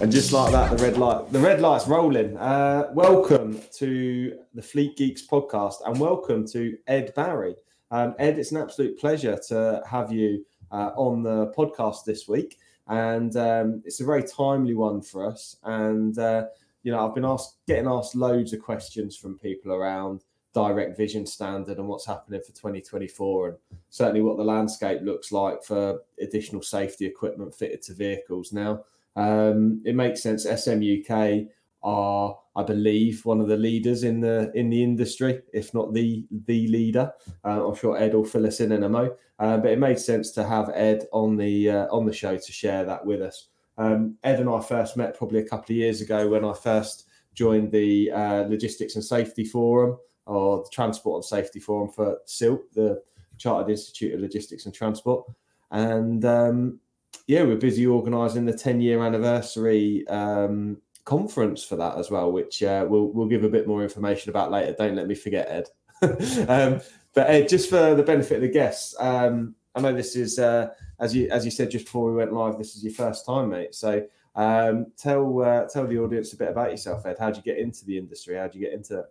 And 0.00 0.10
just 0.10 0.32
like 0.32 0.50
that, 0.50 0.76
the 0.76 0.82
red 0.82 0.98
light, 0.98 1.30
the 1.30 1.38
red 1.38 1.60
light's 1.60 1.86
rolling. 1.86 2.36
Uh, 2.36 2.90
welcome 2.94 3.60
to 3.76 4.36
the 4.52 4.60
Fleet 4.60 4.96
Geeks 4.96 5.24
podcast, 5.24 5.76
and 5.86 6.00
welcome 6.00 6.44
to 6.48 6.76
Ed 6.88 7.14
Barrie. 7.14 7.54
Um, 7.92 8.16
Ed, 8.18 8.36
it's 8.36 8.50
an 8.50 8.56
absolute 8.56 8.98
pleasure 8.98 9.38
to 9.48 9.82
have 9.88 10.12
you 10.12 10.44
uh, 10.72 10.90
on 10.96 11.22
the 11.22 11.52
podcast 11.56 12.04
this 12.04 12.26
week, 12.26 12.58
and 12.88 13.36
um, 13.36 13.82
it's 13.84 14.00
a 14.00 14.04
very 14.04 14.24
timely 14.24 14.74
one 14.74 15.00
for 15.00 15.30
us. 15.30 15.56
And 15.62 16.18
uh, 16.18 16.46
you 16.82 16.90
know, 16.90 17.06
I've 17.06 17.14
been 17.14 17.24
asked, 17.24 17.58
getting 17.68 17.86
asked 17.86 18.16
loads 18.16 18.52
of 18.52 18.60
questions 18.60 19.16
from 19.16 19.38
people 19.38 19.72
around 19.72 20.24
direct 20.54 20.96
vision 20.96 21.24
standard 21.24 21.78
and 21.78 21.86
what's 21.86 22.06
happening 22.06 22.40
for 22.40 22.52
2024 22.52 23.48
and 23.48 23.58
certainly 23.90 24.22
what 24.22 24.36
the 24.36 24.44
landscape 24.44 25.00
looks 25.02 25.32
like 25.32 25.62
for 25.64 26.00
additional 26.20 26.62
safety 26.62 27.06
equipment 27.06 27.52
fitted 27.52 27.82
to 27.82 27.92
vehicles 27.92 28.52
now 28.52 28.80
um, 29.16 29.82
it 29.84 29.94
makes 29.94 30.22
sense. 30.22 30.46
SMUK 30.46 31.48
are, 31.82 32.38
I 32.56 32.62
believe, 32.62 33.24
one 33.24 33.40
of 33.40 33.48
the 33.48 33.56
leaders 33.56 34.04
in 34.04 34.20
the 34.20 34.50
in 34.54 34.70
the 34.70 34.82
industry, 34.82 35.42
if 35.52 35.74
not 35.74 35.92
the 35.92 36.24
the 36.46 36.66
leader. 36.68 37.12
Uh, 37.44 37.68
I'm 37.68 37.76
sure 37.76 37.96
Ed 37.98 38.14
will 38.14 38.24
fill 38.24 38.46
us 38.46 38.60
in 38.60 38.72
in 38.72 38.82
a 38.82 38.88
mo. 38.88 39.16
Uh, 39.38 39.58
but 39.58 39.70
it 39.70 39.78
made 39.78 39.98
sense 39.98 40.30
to 40.32 40.44
have 40.44 40.70
Ed 40.74 41.06
on 41.12 41.36
the 41.36 41.70
uh, 41.70 41.86
on 41.90 42.06
the 42.06 42.12
show 42.12 42.36
to 42.36 42.52
share 42.52 42.84
that 42.84 43.04
with 43.04 43.20
us. 43.20 43.48
Um, 43.76 44.16
Ed 44.22 44.40
and 44.40 44.48
I 44.48 44.60
first 44.60 44.96
met 44.96 45.16
probably 45.16 45.40
a 45.40 45.48
couple 45.48 45.72
of 45.72 45.76
years 45.76 46.00
ago 46.00 46.28
when 46.28 46.44
I 46.44 46.52
first 46.52 47.08
joined 47.34 47.72
the 47.72 48.12
uh, 48.12 48.42
Logistics 48.48 48.94
and 48.94 49.04
Safety 49.04 49.44
Forum 49.44 49.98
or 50.26 50.58
the 50.58 50.70
Transport 50.70 51.16
and 51.16 51.24
Safety 51.24 51.58
Forum 51.58 51.90
for 51.90 52.18
CILT, 52.26 52.72
the 52.72 53.02
Chartered 53.36 53.70
Institute 53.70 54.14
of 54.14 54.20
Logistics 54.20 54.66
and 54.66 54.74
Transport. 54.74 55.28
And 55.72 56.24
um, 56.24 56.78
yeah, 57.26 57.42
we're 57.42 57.56
busy 57.56 57.86
organising 57.86 58.44
the 58.44 58.56
10 58.56 58.80
year 58.80 59.02
anniversary 59.02 60.06
um, 60.08 60.78
conference 61.04 61.64
for 61.64 61.76
that 61.76 61.96
as 61.98 62.10
well, 62.10 62.32
which 62.32 62.62
uh, 62.62 62.86
we'll, 62.88 63.06
we'll 63.12 63.28
give 63.28 63.44
a 63.44 63.48
bit 63.48 63.66
more 63.66 63.82
information 63.82 64.30
about 64.30 64.50
later. 64.50 64.74
Don't 64.76 64.96
let 64.96 65.06
me 65.06 65.14
forget, 65.14 65.48
Ed. 65.48 65.68
um, 66.48 66.80
but 67.14 67.30
Ed, 67.30 67.48
just 67.48 67.70
for 67.70 67.94
the 67.94 68.02
benefit 68.02 68.36
of 68.36 68.42
the 68.42 68.48
guests, 68.48 68.94
um, 68.98 69.54
I 69.74 69.80
know 69.80 69.92
this 69.92 70.16
is, 70.16 70.38
uh, 70.38 70.70
as 71.00 71.14
you 71.14 71.28
as 71.30 71.44
you 71.44 71.50
said 71.50 71.70
just 71.70 71.86
before 71.86 72.10
we 72.10 72.16
went 72.16 72.32
live, 72.32 72.58
this 72.58 72.76
is 72.76 72.84
your 72.84 72.92
first 72.92 73.26
time, 73.26 73.50
mate. 73.50 73.74
So 73.74 74.04
um, 74.36 74.86
tell 74.96 75.42
uh, 75.42 75.66
tell 75.68 75.86
the 75.86 75.98
audience 75.98 76.32
a 76.32 76.36
bit 76.36 76.50
about 76.50 76.70
yourself, 76.70 77.06
Ed. 77.06 77.16
How 77.18 77.26
would 77.26 77.36
you 77.36 77.42
get 77.42 77.58
into 77.58 77.84
the 77.84 77.98
industry? 77.98 78.36
How 78.36 78.44
did 78.44 78.54
you 78.54 78.60
get 78.60 78.72
into 78.72 79.00
it? 79.00 79.06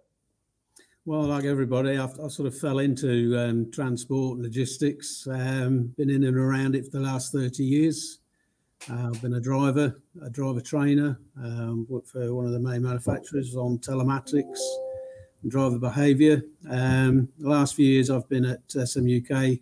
Well, 1.05 1.23
like 1.23 1.43
everybody, 1.43 1.97
I, 1.97 2.05
I 2.05 2.27
sort 2.29 2.47
of 2.47 2.57
fell 2.57 2.79
into 2.79 3.37
um, 3.37 3.69
transport 3.71 4.39
logistics. 4.39 5.27
Um, 5.29 5.93
been 5.97 6.09
in 6.09 6.23
and 6.23 6.37
around 6.37 6.75
it 6.75 6.85
for 6.85 6.91
the 6.91 7.01
last 7.01 7.33
thirty 7.33 7.65
years. 7.65 8.19
Uh, 8.89 9.09
I've 9.09 9.21
been 9.21 9.33
a 9.33 9.41
driver, 9.41 10.01
a 10.21 10.29
driver 10.29 10.61
trainer. 10.61 11.19
Um, 11.37 11.85
worked 11.89 12.07
for 12.07 12.33
one 12.33 12.45
of 12.45 12.53
the 12.53 12.59
main 12.59 12.83
manufacturers 12.83 13.53
on 13.57 13.79
telematics 13.79 14.59
and 15.41 15.51
driver 15.51 15.77
behaviour. 15.77 16.41
Um, 16.69 17.27
the 17.37 17.49
last 17.49 17.75
few 17.75 17.85
years, 17.85 18.09
I've 18.09 18.29
been 18.29 18.45
at 18.45 18.65
SMUK, 18.69 19.59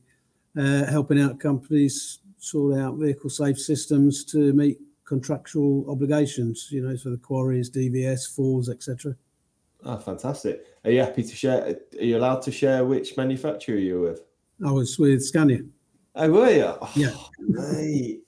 uh, 0.60 0.86
helping 0.86 1.20
out 1.20 1.40
companies 1.40 2.20
sort 2.38 2.78
out 2.78 2.98
vehicle 2.98 3.32
safe 3.32 3.60
systems 3.60 4.24
to 4.26 4.54
meet 4.54 4.78
contractual 5.06 5.90
obligations. 5.90 6.68
You 6.70 6.88
know, 6.88 6.96
for 6.98 7.10
the 7.10 7.18
quarries, 7.18 7.72
DVS, 7.72 8.32
FORS, 8.36 8.70
etc. 8.70 9.16
Oh, 9.84 9.98
fantastic. 9.98 10.71
Are 10.84 10.92
you 10.92 11.00
happy 11.00 11.24
to 11.24 11.36
share? 11.36 11.76
Are 12.00 12.04
you 12.04 12.18
allowed 12.18 12.42
to 12.44 12.52
share 12.52 12.86
which 12.86 13.18
manufacturer 13.18 13.78
you 13.78 14.00
were 14.00 14.10
with? 14.12 14.22
I 14.66 14.72
was 14.72 14.98
with 14.98 15.24
Scania. 15.24 15.60
Oh, 16.16 16.30
were 16.30 16.50
you? 16.50 16.64
Oh, 16.82 16.92
yeah. 16.96 17.16
Mate. 17.40 18.22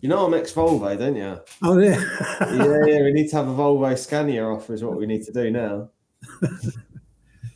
You 0.00 0.08
know 0.08 0.26
I'm 0.26 0.34
ex 0.34 0.52
Volvo, 0.52 0.98
don't 0.98 1.16
you? 1.16 1.38
Oh, 1.62 1.78
yeah. 1.78 2.00
yeah, 2.40 2.86
yeah. 2.86 3.02
We 3.02 3.12
need 3.12 3.28
to 3.30 3.36
have 3.36 3.48
a 3.48 3.52
Volvo 3.52 3.96
Scania 3.96 4.44
offer, 4.44 4.74
is 4.74 4.82
what 4.82 4.96
we 4.96 5.06
need 5.06 5.24
to 5.24 5.32
do 5.32 5.50
now. 5.50 5.90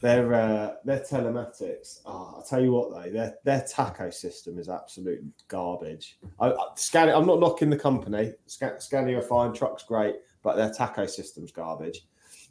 their 0.05 0.35
uh, 0.35 0.75
their 0.85 1.01
telematics. 1.01 2.01
Oh, 2.05 2.35
I'll 2.37 2.47
tell 2.47 2.63
you 2.63 2.73
what 2.73 2.91
though, 2.91 3.11
their 3.11 3.37
their 3.45 3.63
tacho 3.63 4.13
system 4.13 4.59
is 4.59 4.69
absolute 4.69 5.25
garbage. 5.49 6.19
I, 6.39 6.49
I, 6.49 6.67
Scania, 6.77 7.17
I'm 7.17 7.27
not 7.27 7.41
knocking 7.41 7.71
the 7.71 7.79
company. 7.79 8.33
Scania 8.47 9.19
are 9.19 9.23
fine, 9.23 9.55
truck's 9.55 9.83
great, 9.83 10.17
but 10.43 10.57
their 10.57 10.69
tacho 10.69 11.09
system's 11.09 11.53
garbage. 11.53 12.07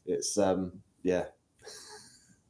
It's 0.07 0.35
um 0.39 0.71
yeah. 1.03 1.25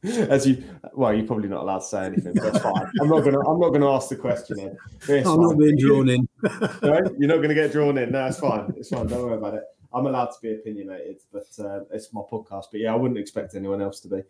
As 0.03 0.45
you, 0.45 0.63
well, 0.93 1.13
you're 1.13 1.25
probably 1.25 1.47
not 1.47 1.61
allowed 1.61 1.79
to 1.79 1.85
say 1.85 2.05
anything. 2.05 2.33
That's 2.33 2.59
fine. 2.59 2.91
I'm 3.01 3.09
not 3.09 3.23
gonna. 3.23 3.39
I'm 3.39 3.59
not 3.59 3.69
gonna 3.69 3.91
ask 3.91 4.09
the 4.09 4.17
question. 4.17 4.57
Then. 4.57 4.77
I'm 5.17 5.23
fine. 5.23 5.41
not 5.41 5.57
being 5.57 5.77
drawn 5.77 6.09
in. 6.09 6.27
right? 6.43 7.03
You're 7.17 7.29
not 7.29 7.41
gonna 7.41 7.53
get 7.53 7.71
drawn 7.71 7.97
in. 7.97 8.11
No, 8.11 8.25
it's 8.25 8.39
fine. 8.39 8.73
It's 8.77 8.89
fine. 8.89 9.07
Don't 9.07 9.23
worry 9.23 9.37
about 9.37 9.53
it. 9.55 9.63
I'm 9.93 10.07
allowed 10.07 10.31
to 10.31 10.37
be 10.41 10.53
opinionated, 10.53 11.21
but 11.31 11.45
uh, 11.59 11.81
it's 11.91 12.11
my 12.13 12.21
podcast. 12.21 12.65
But 12.71 12.81
yeah, 12.81 12.93
I 12.93 12.95
wouldn't 12.95 13.19
expect 13.19 13.55
anyone 13.55 13.81
else 13.81 13.99
to 14.01 14.07
be. 14.09 14.23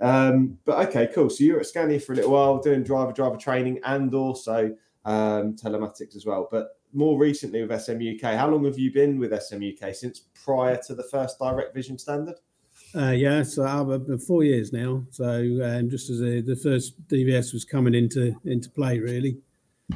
Um, 0.00 0.58
but 0.64 0.88
okay, 0.88 1.08
cool. 1.14 1.30
So 1.30 1.42
you're 1.42 1.60
at 1.60 1.66
Scania 1.66 1.98
for 1.98 2.12
a 2.12 2.16
little 2.16 2.32
while, 2.32 2.58
doing 2.58 2.82
driver 2.82 3.12
driver 3.12 3.36
training 3.36 3.80
and 3.84 4.14
also 4.14 4.76
um, 5.06 5.54
telematics 5.54 6.16
as 6.16 6.26
well. 6.26 6.48
But 6.50 6.68
more 6.92 7.18
recently 7.18 7.62
with 7.62 7.70
SMUK, 7.70 8.22
how 8.22 8.48
long 8.48 8.64
have 8.64 8.78
you 8.78 8.92
been 8.92 9.18
with 9.18 9.32
SMUK 9.32 9.94
since 9.94 10.20
prior 10.44 10.78
to 10.86 10.94
the 10.94 11.04
first 11.04 11.38
direct 11.38 11.74
vision 11.74 11.98
standard? 11.98 12.36
Uh, 12.94 13.10
yeah, 13.10 13.42
so 13.42 13.64
I've 13.64 14.06
been 14.06 14.18
four 14.18 14.44
years 14.44 14.72
now. 14.72 15.04
So 15.10 15.26
um, 15.62 15.90
just 15.90 16.08
as 16.10 16.20
a, 16.20 16.40
the 16.40 16.56
first 16.56 17.06
DVS 17.08 17.52
was 17.52 17.64
coming 17.64 17.94
into 17.94 18.34
into 18.44 18.70
play, 18.70 18.98
really. 18.98 19.38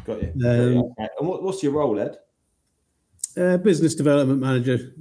Got 0.05 0.23
you. 0.23 0.29
Um, 0.47 0.95
And 0.99 1.29
what, 1.29 1.43
what's 1.43 1.63
your 1.63 1.73
role, 1.73 1.99
Ed? 1.99 2.19
Uh, 3.37 3.57
business 3.57 3.95
development 3.95 4.41
manager. 4.41 4.95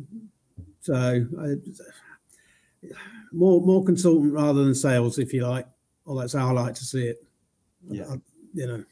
So 0.81 1.25
uh, 1.39 2.87
more 3.31 3.61
more 3.61 3.83
consultant 3.83 4.33
rather 4.33 4.63
than 4.63 4.75
sales, 4.75 5.19
if 5.19 5.33
you 5.33 5.45
like. 5.45 5.67
Well, 6.05 6.17
that's 6.17 6.33
how 6.33 6.47
I 6.49 6.51
like 6.51 6.73
to 6.75 6.85
see 6.85 7.07
it. 7.07 7.23
Yeah. 7.89 8.05
I, 8.09 8.15
you 8.53 8.67
know. 8.67 8.83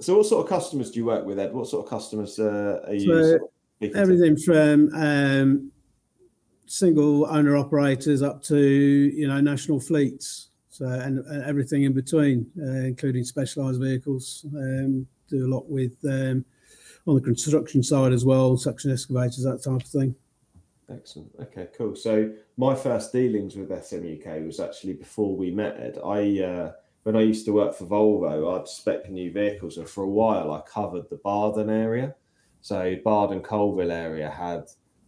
so, 0.00 0.16
what 0.18 0.26
sort 0.26 0.44
of 0.44 0.48
customers 0.48 0.90
do 0.90 1.00
you 1.00 1.06
work 1.06 1.24
with, 1.24 1.38
Ed? 1.38 1.52
What 1.52 1.66
sort 1.68 1.84
of 1.84 1.90
customers 1.90 2.38
uh, 2.38 2.82
are 2.86 2.94
you? 2.94 3.38
So, 3.80 3.90
everything 3.94 4.36
from 4.36 4.94
um, 4.94 5.72
single 6.66 7.26
owner 7.26 7.56
operators 7.56 8.22
up 8.22 8.42
to 8.42 8.58
you 8.58 9.28
know 9.28 9.40
national 9.40 9.80
fleets 9.80 10.48
so 10.68 10.86
and, 10.86 11.18
and 11.18 11.44
everything 11.44 11.84
in 11.84 11.92
between 11.92 12.46
uh, 12.60 12.86
including 12.86 13.24
specialized 13.24 13.80
vehicles 13.80 14.44
um, 14.56 15.06
do 15.28 15.46
a 15.46 15.48
lot 15.48 15.68
with 15.68 15.96
um, 16.04 16.44
on 17.06 17.14
the 17.14 17.20
construction 17.20 17.82
side 17.82 18.12
as 18.12 18.24
well 18.24 18.56
suction 18.56 18.92
excavators 18.92 19.42
that 19.42 19.62
type 19.62 19.80
of 19.80 19.88
thing. 19.88 20.14
Excellent. 20.88 21.32
Okay 21.40 21.68
cool. 21.76 21.96
So 21.96 22.32
my 22.56 22.74
first 22.74 23.12
dealings 23.12 23.56
with 23.56 23.70
SMUK 23.70 24.46
was 24.46 24.60
actually 24.60 24.92
before 24.92 25.34
we 25.34 25.50
met 25.50 25.76
ed. 25.80 25.98
I 26.04 26.40
uh, 26.42 26.72
when 27.02 27.16
i 27.16 27.20
used 27.20 27.44
to 27.46 27.52
work 27.52 27.74
for 27.74 27.86
volvo 27.86 28.58
i'd 28.58 28.68
spec 28.68 29.08
new 29.08 29.32
vehicles 29.32 29.78
and 29.78 29.88
for 29.88 30.02
a 30.02 30.08
while 30.08 30.52
i 30.52 30.60
covered 30.62 31.08
the 31.08 31.16
Bardon 31.24 31.70
area. 31.70 32.14
So 32.60 32.96
Bardon 33.04 33.40
Coalville 33.40 33.92
area 33.92 34.28
had 34.28 34.64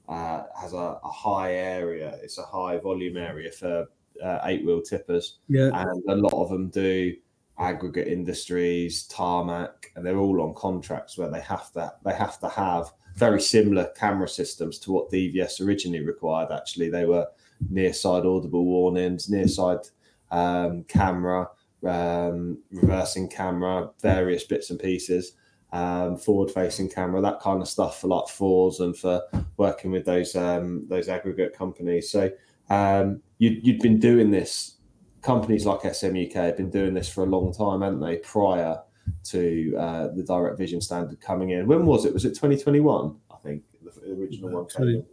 uh, 0.09 0.45
has 0.59 0.73
a, 0.73 0.99
a, 1.03 1.11
high 1.11 1.53
area. 1.55 2.19
It's 2.23 2.39
a 2.39 2.43
high 2.43 2.79
volume 2.79 3.17
area 3.19 3.53
for 3.53 3.87
uh, 4.25 4.39
eight 4.45 4.65
wheel 4.65 4.81
tippers. 4.81 5.39
Yeah. 5.49 5.71
And 5.75 6.03
a 6.09 6.15
lot 6.15 6.33
of 6.33 6.49
them 6.49 6.71
do 6.71 7.15
aggregate 7.59 8.09
industries, 8.09 9.05
tarmac, 9.05 9.93
and 9.97 10.07
they're 10.07 10.17
all 10.17 10.41
on 10.41 10.55
contracts 10.55 11.19
where 11.19 11.31
they 11.31 11.41
have 11.41 11.73
to 11.73 11.93
they 12.05 12.15
have 12.15 12.39
to 12.41 12.49
have 12.49 12.93
very 13.17 13.41
similar 13.41 13.91
camera 13.97 14.29
systems 14.29 14.79
to 14.79 14.93
what 14.93 15.11
DVS 15.11 15.61
originally 15.61 16.05
required. 16.05 16.51
Actually, 16.53 16.89
they 16.89 17.05
were 17.05 17.27
near 17.69 17.93
side 17.93 18.25
audible 18.25 18.65
warnings, 18.65 19.29
near 19.29 19.49
side 19.49 19.89
um, 20.31 20.85
camera, 20.85 21.49
um, 21.85 22.59
reversing 22.71 23.29
camera, 23.29 23.91
various 24.01 24.45
bits 24.45 24.71
and 24.71 24.81
pieces 24.81 25.33
um, 25.73 26.17
forward 26.17 26.51
facing 26.51 26.89
camera, 26.89 27.21
that 27.21 27.41
kind 27.41 27.61
of 27.61 27.69
stuff 27.69 28.01
for 28.01 28.09
like 28.09 28.29
FORS 28.29 28.81
and 28.81 28.97
for 28.97 29.23
working 29.57 29.91
with 29.91 30.05
those 30.05 30.35
um, 30.35 30.87
those 30.89 31.09
aggregate 31.09 31.57
companies. 31.57 32.11
So 32.11 32.31
um, 32.71 33.21
you, 33.39 33.59
you'd 33.63 33.81
been 33.81 33.99
doing 33.99 34.31
this. 34.31 34.75
Companies 35.21 35.67
like 35.67 35.81
SMUK 35.81 36.33
have 36.35 36.57
been 36.57 36.71
doing 36.71 36.95
this 36.95 37.09
for 37.09 37.25
a 37.25 37.27
long 37.27 37.53
time, 37.53 37.83
haven't 37.83 38.01
they? 38.01 38.17
Prior 38.19 38.81
to 39.25 39.75
uh, 39.77 40.09
the 40.09 40.23
direct 40.23 40.59
vision 40.59 40.81
standard 40.81 41.21
coming 41.21 41.51
in. 41.51 41.67
When 41.67 41.85
was 41.87 42.05
it? 42.05 42.15
Was 42.15 42.25
it 42.25 42.31
2021? 42.31 43.17
I 43.31 43.37
think 43.37 43.63
the 44.09 44.13
original 44.13 44.51
one. 44.51 44.67
20, 44.67 45.05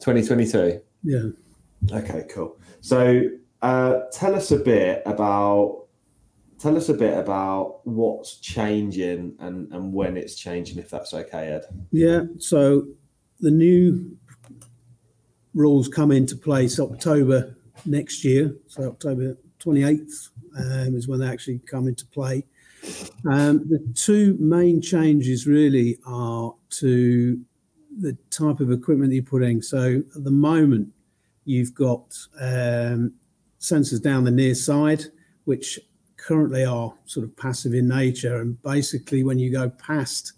2022. 0.00 0.80
Yeah. 1.04 1.22
Okay, 1.92 2.24
cool. 2.30 2.58
So 2.80 3.22
uh, 3.62 4.00
tell 4.12 4.34
us 4.34 4.50
a 4.50 4.58
bit 4.58 5.02
about 5.06 5.81
tell 6.62 6.76
us 6.76 6.88
a 6.88 6.94
bit 6.94 7.18
about 7.18 7.84
what's 7.84 8.36
changing 8.36 9.34
and 9.40 9.70
and 9.72 9.92
when 9.92 10.16
it's 10.16 10.36
changing, 10.36 10.78
if 10.78 10.88
that's 10.88 11.12
okay, 11.12 11.48
Ed. 11.48 11.64
Yeah. 11.90 12.22
So 12.38 12.86
the 13.40 13.50
new 13.50 14.16
rules 15.54 15.88
come 15.88 16.12
into 16.12 16.36
place 16.36 16.78
October 16.78 17.56
next 17.84 18.24
year. 18.24 18.54
So 18.68 18.84
October 18.84 19.36
28th 19.58 20.30
um, 20.56 20.94
is 20.94 21.08
when 21.08 21.18
they 21.18 21.28
actually 21.28 21.58
come 21.66 21.88
into 21.88 22.06
play. 22.06 22.44
Um, 23.30 23.68
the 23.68 23.84
two 23.94 24.36
main 24.40 24.80
changes 24.80 25.46
really 25.46 25.98
are 26.06 26.54
to 26.70 27.40
the 27.98 28.16
type 28.30 28.60
of 28.60 28.70
equipment 28.70 29.10
that 29.10 29.16
you're 29.16 29.24
putting. 29.24 29.62
So 29.62 30.02
at 30.14 30.24
the 30.24 30.30
moment, 30.30 30.88
you've 31.44 31.74
got 31.74 32.16
um, 32.40 33.14
sensors 33.60 34.00
down 34.00 34.24
the 34.24 34.30
near 34.30 34.54
side, 34.54 35.04
which 35.44 35.78
currently 36.22 36.64
are 36.64 36.94
sort 37.04 37.24
of 37.24 37.36
passive 37.36 37.74
in 37.74 37.88
nature. 37.88 38.40
And 38.40 38.60
basically, 38.62 39.24
when 39.24 39.38
you 39.38 39.50
go 39.50 39.68
past 39.70 40.32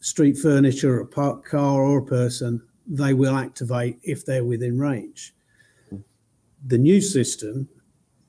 street 0.00 0.38
furniture, 0.38 1.00
a 1.00 1.06
parked 1.06 1.46
car, 1.46 1.82
or 1.82 1.98
a 1.98 2.04
person, 2.04 2.62
they 2.86 3.14
will 3.14 3.36
activate 3.36 3.98
if 4.02 4.24
they're 4.24 4.44
within 4.44 4.78
range. 4.78 5.34
The 6.66 6.78
new 6.78 7.00
system 7.00 7.68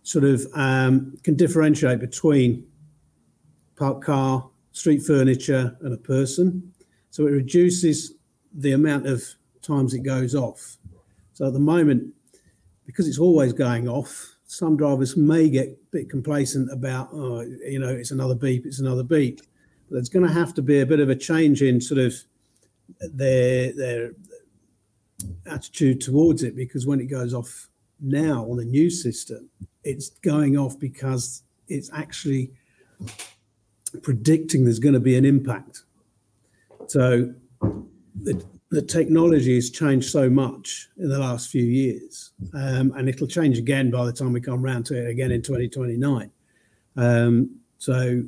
sort 0.03 0.25
of 0.25 0.45
um, 0.53 1.17
can 1.23 1.35
differentiate 1.35 2.00
between 2.00 2.65
parked 3.75 4.03
car, 4.03 4.50
street 4.71 5.01
furniture, 5.01 5.77
and 5.81 5.94
a 5.94 5.97
person. 5.97 6.73
So 7.11 7.27
it 7.27 7.31
reduces 7.31 8.13
the 8.53 8.71
amount 8.71 9.07
of 9.07 9.23
times 9.61 9.94
it 9.94 10.00
goes 10.00 10.35
off. 10.35 10.77
So 11.33 11.47
at 11.47 11.53
the 11.53 11.59
moment, 11.59 12.13
because 12.85 13.07
it's 13.07 13.19
always 13.19 13.51
going 13.51 13.89
off, 13.89 14.34
some 14.56 14.78
drivers 14.78 15.18
may 15.18 15.50
get 15.50 15.68
a 15.68 15.78
bit 15.92 16.10
complacent 16.10 16.72
about, 16.72 17.10
oh, 17.12 17.42
you 17.42 17.80
know, 17.80 17.90
it's 17.90 18.12
another 18.12 18.36
beep, 18.36 18.66
it's 18.66 18.80
another 18.80 19.04
beep. 19.04 19.42
But 19.90 19.96
there's 19.96 20.10
going 20.10 20.25
to 20.25 20.34
have 20.34 20.54
to 20.56 20.62
be 20.62 20.80
a 20.80 20.86
bit 20.86 21.00
of 21.00 21.10
a 21.10 21.16
change 21.16 21.62
in 21.62 21.81
sort 21.81 22.00
of 22.00 22.13
their 23.00 23.74
their 23.74 24.12
attitude 25.46 26.02
towards 26.02 26.44
it 26.44 26.56
because 26.56 26.86
when 26.86 27.00
it 27.00 27.06
goes 27.06 27.34
off 27.34 27.69
now 28.00 28.46
on 28.50 28.57
the 28.57 28.66
new 28.66 28.90
system, 28.90 29.50
it's 29.84 30.10
going 30.10 30.57
off 30.57 30.80
because 30.80 31.44
it's 31.68 31.90
actually 31.94 32.52
predicting 34.02 34.63
there's 34.63 34.80
going 34.80 34.94
to 34.94 35.00
be 35.00 35.18
an 35.18 35.25
impact. 35.25 35.84
So 36.88 37.34
the, 38.22 38.44
the 38.71 38.81
technology 38.81 39.56
has 39.56 39.69
changed 39.69 40.09
so 40.09 40.29
much 40.29 40.89
in 40.97 41.09
the 41.09 41.19
last 41.19 41.50
few 41.50 41.63
years, 41.63 42.31
um, 42.53 42.91
and 42.95 43.07
it'll 43.07 43.27
change 43.27 43.57
again 43.57 43.91
by 43.91 44.06
the 44.06 44.13
time 44.13 44.33
we 44.33 44.41
come 44.41 44.62
round 44.62 44.85
to 44.88 44.95
it 44.97 45.09
again 45.09 45.31
in 45.31 45.41
2029. 45.41 46.31
Um, 46.97 47.59
so 47.77 48.23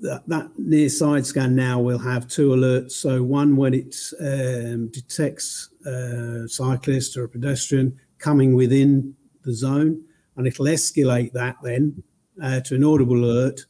that, 0.00 0.22
that, 0.28 0.50
near 0.58 0.88
side 0.88 1.26
scan 1.26 1.56
now 1.56 1.80
will 1.80 1.98
have 1.98 2.28
two 2.28 2.50
alerts. 2.50 2.92
So 2.92 3.22
one 3.22 3.56
when 3.56 3.74
it 3.74 3.96
um, 4.20 4.88
detects 4.88 5.70
a 5.84 6.48
cyclist 6.48 7.16
or 7.16 7.24
a 7.24 7.28
pedestrian 7.28 7.98
coming 8.18 8.54
within 8.54 9.14
the 9.44 9.52
zone, 9.52 10.02
and 10.36 10.46
it'll 10.46 10.66
escalate 10.66 11.32
that 11.32 11.56
then 11.62 12.02
uh, 12.42 12.60
to 12.60 12.76
an 12.76 12.84
audible 12.84 13.16
alert 13.16 13.64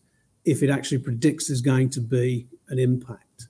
if 0.45 0.63
it 0.63 0.71
actually 0.71 0.99
predicts 0.99 1.49
there's 1.49 1.61
going 1.61 1.91
to 1.91 2.01
be 2.01 2.47
an 2.69 2.79
impact. 2.79 3.49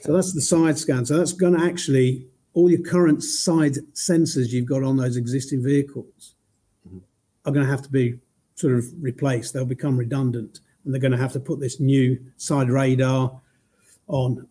So 0.00 0.12
that's 0.12 0.32
the 0.32 0.40
side 0.40 0.78
scan. 0.78 1.06
So 1.06 1.16
that's 1.16 1.32
going 1.32 1.54
to 1.56 1.64
actually 1.64 2.26
all 2.54 2.70
your 2.70 2.80
current 2.80 3.22
side 3.22 3.74
sensors 3.92 4.48
you've 4.50 4.66
got 4.66 4.82
on 4.82 4.96
those 4.96 5.16
existing 5.16 5.62
vehicles 5.62 6.34
mm-hmm. 6.86 6.98
are 7.44 7.52
going 7.52 7.64
to 7.64 7.70
have 7.70 7.82
to 7.82 7.90
be 7.90 8.18
sort 8.54 8.74
of 8.74 8.86
replaced. 9.00 9.52
They'll 9.52 9.64
become 9.64 9.96
redundant, 9.96 10.60
and 10.84 10.92
they're 10.92 11.00
going 11.00 11.12
to 11.12 11.18
have 11.18 11.32
to 11.34 11.40
put 11.40 11.60
this 11.60 11.80
new 11.80 12.18
side 12.36 12.70
radar 12.70 13.40
on. 14.08 14.48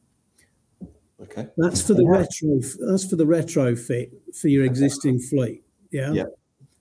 Okay. 1.21 1.47
That's 1.57 1.81
for 1.81 1.93
the 1.93 2.05
retro. 2.05 2.59
That's 2.87 3.09
for 3.09 3.15
the 3.15 3.25
retrofit 3.25 4.11
for 4.35 4.47
your 4.49 4.65
existing 4.65 5.19
fleet. 5.19 5.63
Yeah. 5.91 6.11
Yeah. 6.11 6.25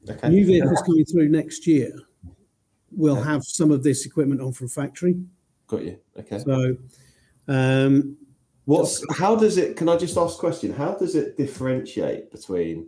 Okay. 0.08 0.28
New 0.28 0.44
vehicles 0.44 0.82
coming 0.82 1.04
through 1.04 1.28
next 1.28 1.66
year 1.66 1.94
will 2.90 3.20
have 3.22 3.44
some 3.44 3.70
of 3.70 3.82
this 3.82 4.04
equipment 4.04 4.40
on 4.40 4.52
from 4.52 4.68
factory. 4.68 5.16
Got 5.66 5.84
you. 5.84 5.98
Okay. 6.18 6.38
So, 6.38 6.76
um, 7.48 8.16
what's 8.64 9.02
how 9.16 9.36
does 9.36 9.58
it? 9.58 9.76
Can 9.76 9.88
I 9.88 9.96
just 9.96 10.16
ask 10.16 10.36
a 10.36 10.40
question? 10.40 10.72
How 10.72 10.94
does 10.94 11.14
it 11.14 11.36
differentiate 11.36 12.30
between 12.30 12.86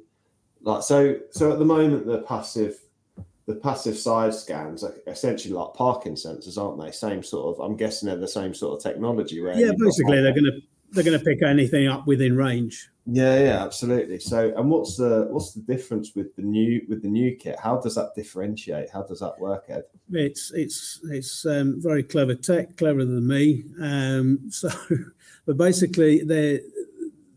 like 0.63 0.83
so? 0.83 1.19
So 1.31 1.53
at 1.53 1.59
the 1.59 1.65
moment, 1.65 2.07
the 2.07 2.23
passive 2.23 2.79
the 3.47 3.55
passive 3.55 3.97
side 3.97 4.35
scans 4.35 4.83
are 4.83 4.95
essentially 5.07 5.55
like 5.55 5.73
parking 5.75 6.15
sensors, 6.15 6.59
aren't 6.59 6.81
they? 6.81 6.91
Same 6.91 7.23
sort 7.23 7.55
of. 7.55 7.65
I'm 7.65 7.77
guessing 7.77 8.09
they're 8.09 8.17
the 8.17 8.29
same 8.29 8.55
sort 8.55 8.77
of 8.77 8.83
technology. 8.83 9.41
Where 9.41 9.55
yeah, 9.55 9.73
basically 9.79 10.21
they're 10.21 10.33
going 10.33 10.45
to 10.45 10.61
they're 10.93 11.05
going 11.05 11.19
to 11.19 11.25
pick 11.25 11.43
anything 11.43 11.89
up 11.89 12.07
within 12.07 12.37
range. 12.37 12.89
Yeah, 13.09 13.39
yeah, 13.39 13.65
absolutely. 13.65 14.19
So, 14.19 14.53
and 14.57 14.69
what's 14.69 14.97
the 14.97 15.29
what's 15.31 15.53
the 15.53 15.61
difference 15.61 16.13
with 16.17 16.35
the 16.35 16.43
new 16.43 16.85
with 16.89 17.03
the 17.03 17.09
new 17.09 17.37
kit? 17.37 17.57
How 17.63 17.81
does 17.81 17.95
that 17.95 18.15
differentiate? 18.17 18.91
How 18.91 19.03
does 19.03 19.21
that 19.21 19.39
work, 19.39 19.67
Ed? 19.69 19.85
It's 20.13 20.51
it's 20.53 21.01
it's 21.11 21.47
um, 21.47 21.81
very 21.81 22.03
clever 22.03 22.35
tech, 22.35 22.77
cleverer 22.77 23.05
than 23.05 23.27
me. 23.27 23.65
Um, 23.81 24.41
so, 24.51 24.69
but 25.47 25.57
basically, 25.57 26.25
the 26.25 26.65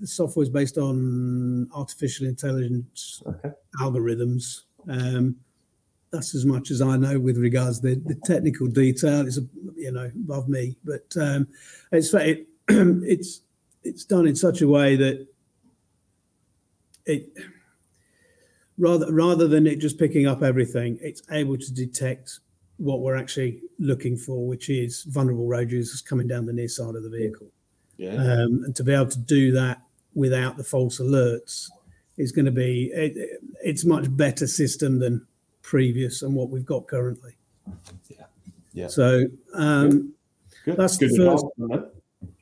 software 0.04 0.44
is 0.44 0.50
based 0.50 0.80
on 0.80 1.70
artificial 1.76 2.26
intelligence 2.26 3.22
okay. 3.28 3.52
algorithms. 3.80 4.62
Um, 4.88 5.36
that's 6.12 6.34
as 6.34 6.46
much 6.46 6.72
as 6.72 6.82
I 6.82 6.98
know 6.98 7.20
with 7.20 7.38
regards 7.38 7.80
to 7.82 7.94
the, 7.94 8.02
the 8.06 8.16
technical 8.26 8.66
detail. 8.66 9.28
It's 9.28 9.38
you 9.76 9.92
know 9.92 10.10
above 10.16 10.50
me, 10.50 10.78
but 10.84 11.06
um, 11.22 11.48
it's 11.92 12.12
it, 12.16 12.48
it's 13.04 13.42
it's 13.84 14.06
done 14.06 14.28
in 14.28 14.36
such 14.36 14.62
a 14.62 14.68
way 14.68 14.96
that 14.96 15.28
it 17.06 17.30
rather 18.78 19.12
rather 19.12 19.48
than 19.48 19.68
it 19.68 19.80
just 19.80 19.98
picking 19.98 20.28
up 20.28 20.44
everything, 20.44 20.98
it's 21.02 21.22
able 21.32 21.58
to 21.58 21.74
detect 21.74 22.40
what 22.78 23.02
we're 23.02 23.16
actually 23.16 23.62
looking 23.78 24.16
for, 24.16 24.48
which 24.48 24.70
is 24.70 25.04
vulnerable 25.04 25.48
road 25.48 25.72
users 25.72 26.02
coming 26.02 26.28
down 26.28 26.46
the 26.46 26.54
near 26.54 26.68
side 26.68 26.96
of 26.96 27.04
the 27.04 27.10
vehicle. 27.10 27.48
Yeah. 27.98 28.14
Um, 28.14 28.64
and 28.64 28.76
to 28.78 28.84
be 28.84 28.94
able 28.94 29.08
to 29.08 29.20
do 29.20 29.52
that 29.52 29.82
without 30.14 30.56
the 30.56 30.64
false 30.64 31.00
alerts 31.00 31.70
is 32.18 32.32
going 32.32 32.46
to 32.46 32.52
be 32.52 32.92
it, 32.94 33.42
it's 33.64 33.84
much 33.84 34.06
better 34.16 34.48
system 34.48 35.00
than 35.00 35.26
previous 35.62 36.22
and 36.22 36.34
what 36.34 36.50
we've 36.50 36.66
got 36.66 36.88
currently. 36.88 37.36
Yeah. 38.08 38.26
Yeah. 38.74 38.88
So 38.88 39.26
um, 39.54 40.14
Good. 40.64 40.78
that's 40.78 40.98
Good 40.98 41.12
the 41.12 41.18
first. 41.18 41.46
advancement, 41.58 41.94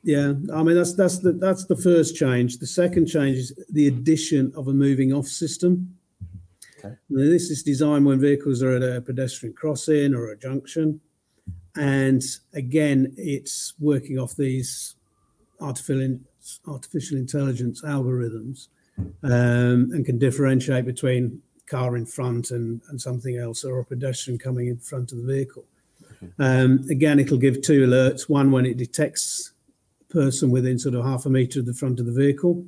Yeah, 0.02 0.32
I 0.54 0.62
mean 0.62 0.74
that's 0.74 0.94
that's 0.94 1.18
the 1.18 1.32
that's 1.32 1.66
the 1.66 1.76
first 1.76 2.16
change. 2.16 2.58
The 2.58 2.66
second 2.66 3.06
change 3.06 3.36
is 3.36 3.52
the 3.70 3.88
addition 3.88 4.52
of 4.56 4.68
a 4.68 4.72
moving 4.72 5.12
off 5.12 5.26
system. 5.26 5.96
Okay. 6.78 6.94
Now, 7.10 7.24
this 7.24 7.50
is 7.50 7.62
designed 7.62 8.06
when 8.06 8.20
vehicles 8.20 8.62
are 8.62 8.76
at 8.76 8.82
a 8.82 9.00
pedestrian 9.00 9.54
crossing 9.54 10.14
or 10.14 10.30
a 10.30 10.38
junction, 10.38 11.00
and 11.76 12.22
again, 12.54 13.12
it's 13.16 13.74
working 13.78 14.18
off 14.18 14.34
these 14.36 14.96
artificial 15.60 16.18
artificial 16.66 17.18
intelligence 17.18 17.82
algorithms, 17.82 18.68
um, 19.22 19.90
and 19.92 20.06
can 20.06 20.18
differentiate 20.18 20.86
between 20.86 21.42
car 21.66 21.96
in 21.96 22.06
front 22.06 22.50
and, 22.50 22.80
and 22.88 23.00
something 23.00 23.36
else 23.36 23.64
or 23.64 23.80
a 23.80 23.84
pedestrian 23.84 24.38
coming 24.38 24.68
in 24.68 24.78
front 24.78 25.12
of 25.12 25.18
the 25.18 25.24
vehicle. 25.24 25.64
Um, 26.38 26.84
again, 26.90 27.20
it'll 27.20 27.38
give 27.38 27.60
two 27.60 27.86
alerts: 27.86 28.28
one 28.28 28.50
when 28.50 28.66
it 28.66 28.76
detects 28.76 29.52
person 30.08 30.50
within 30.50 30.78
sort 30.78 30.94
of 30.94 31.04
half 31.04 31.26
a 31.26 31.30
meter 31.30 31.60
of 31.60 31.66
the 31.66 31.74
front 31.74 32.00
of 32.00 32.06
the 32.06 32.12
vehicle. 32.12 32.64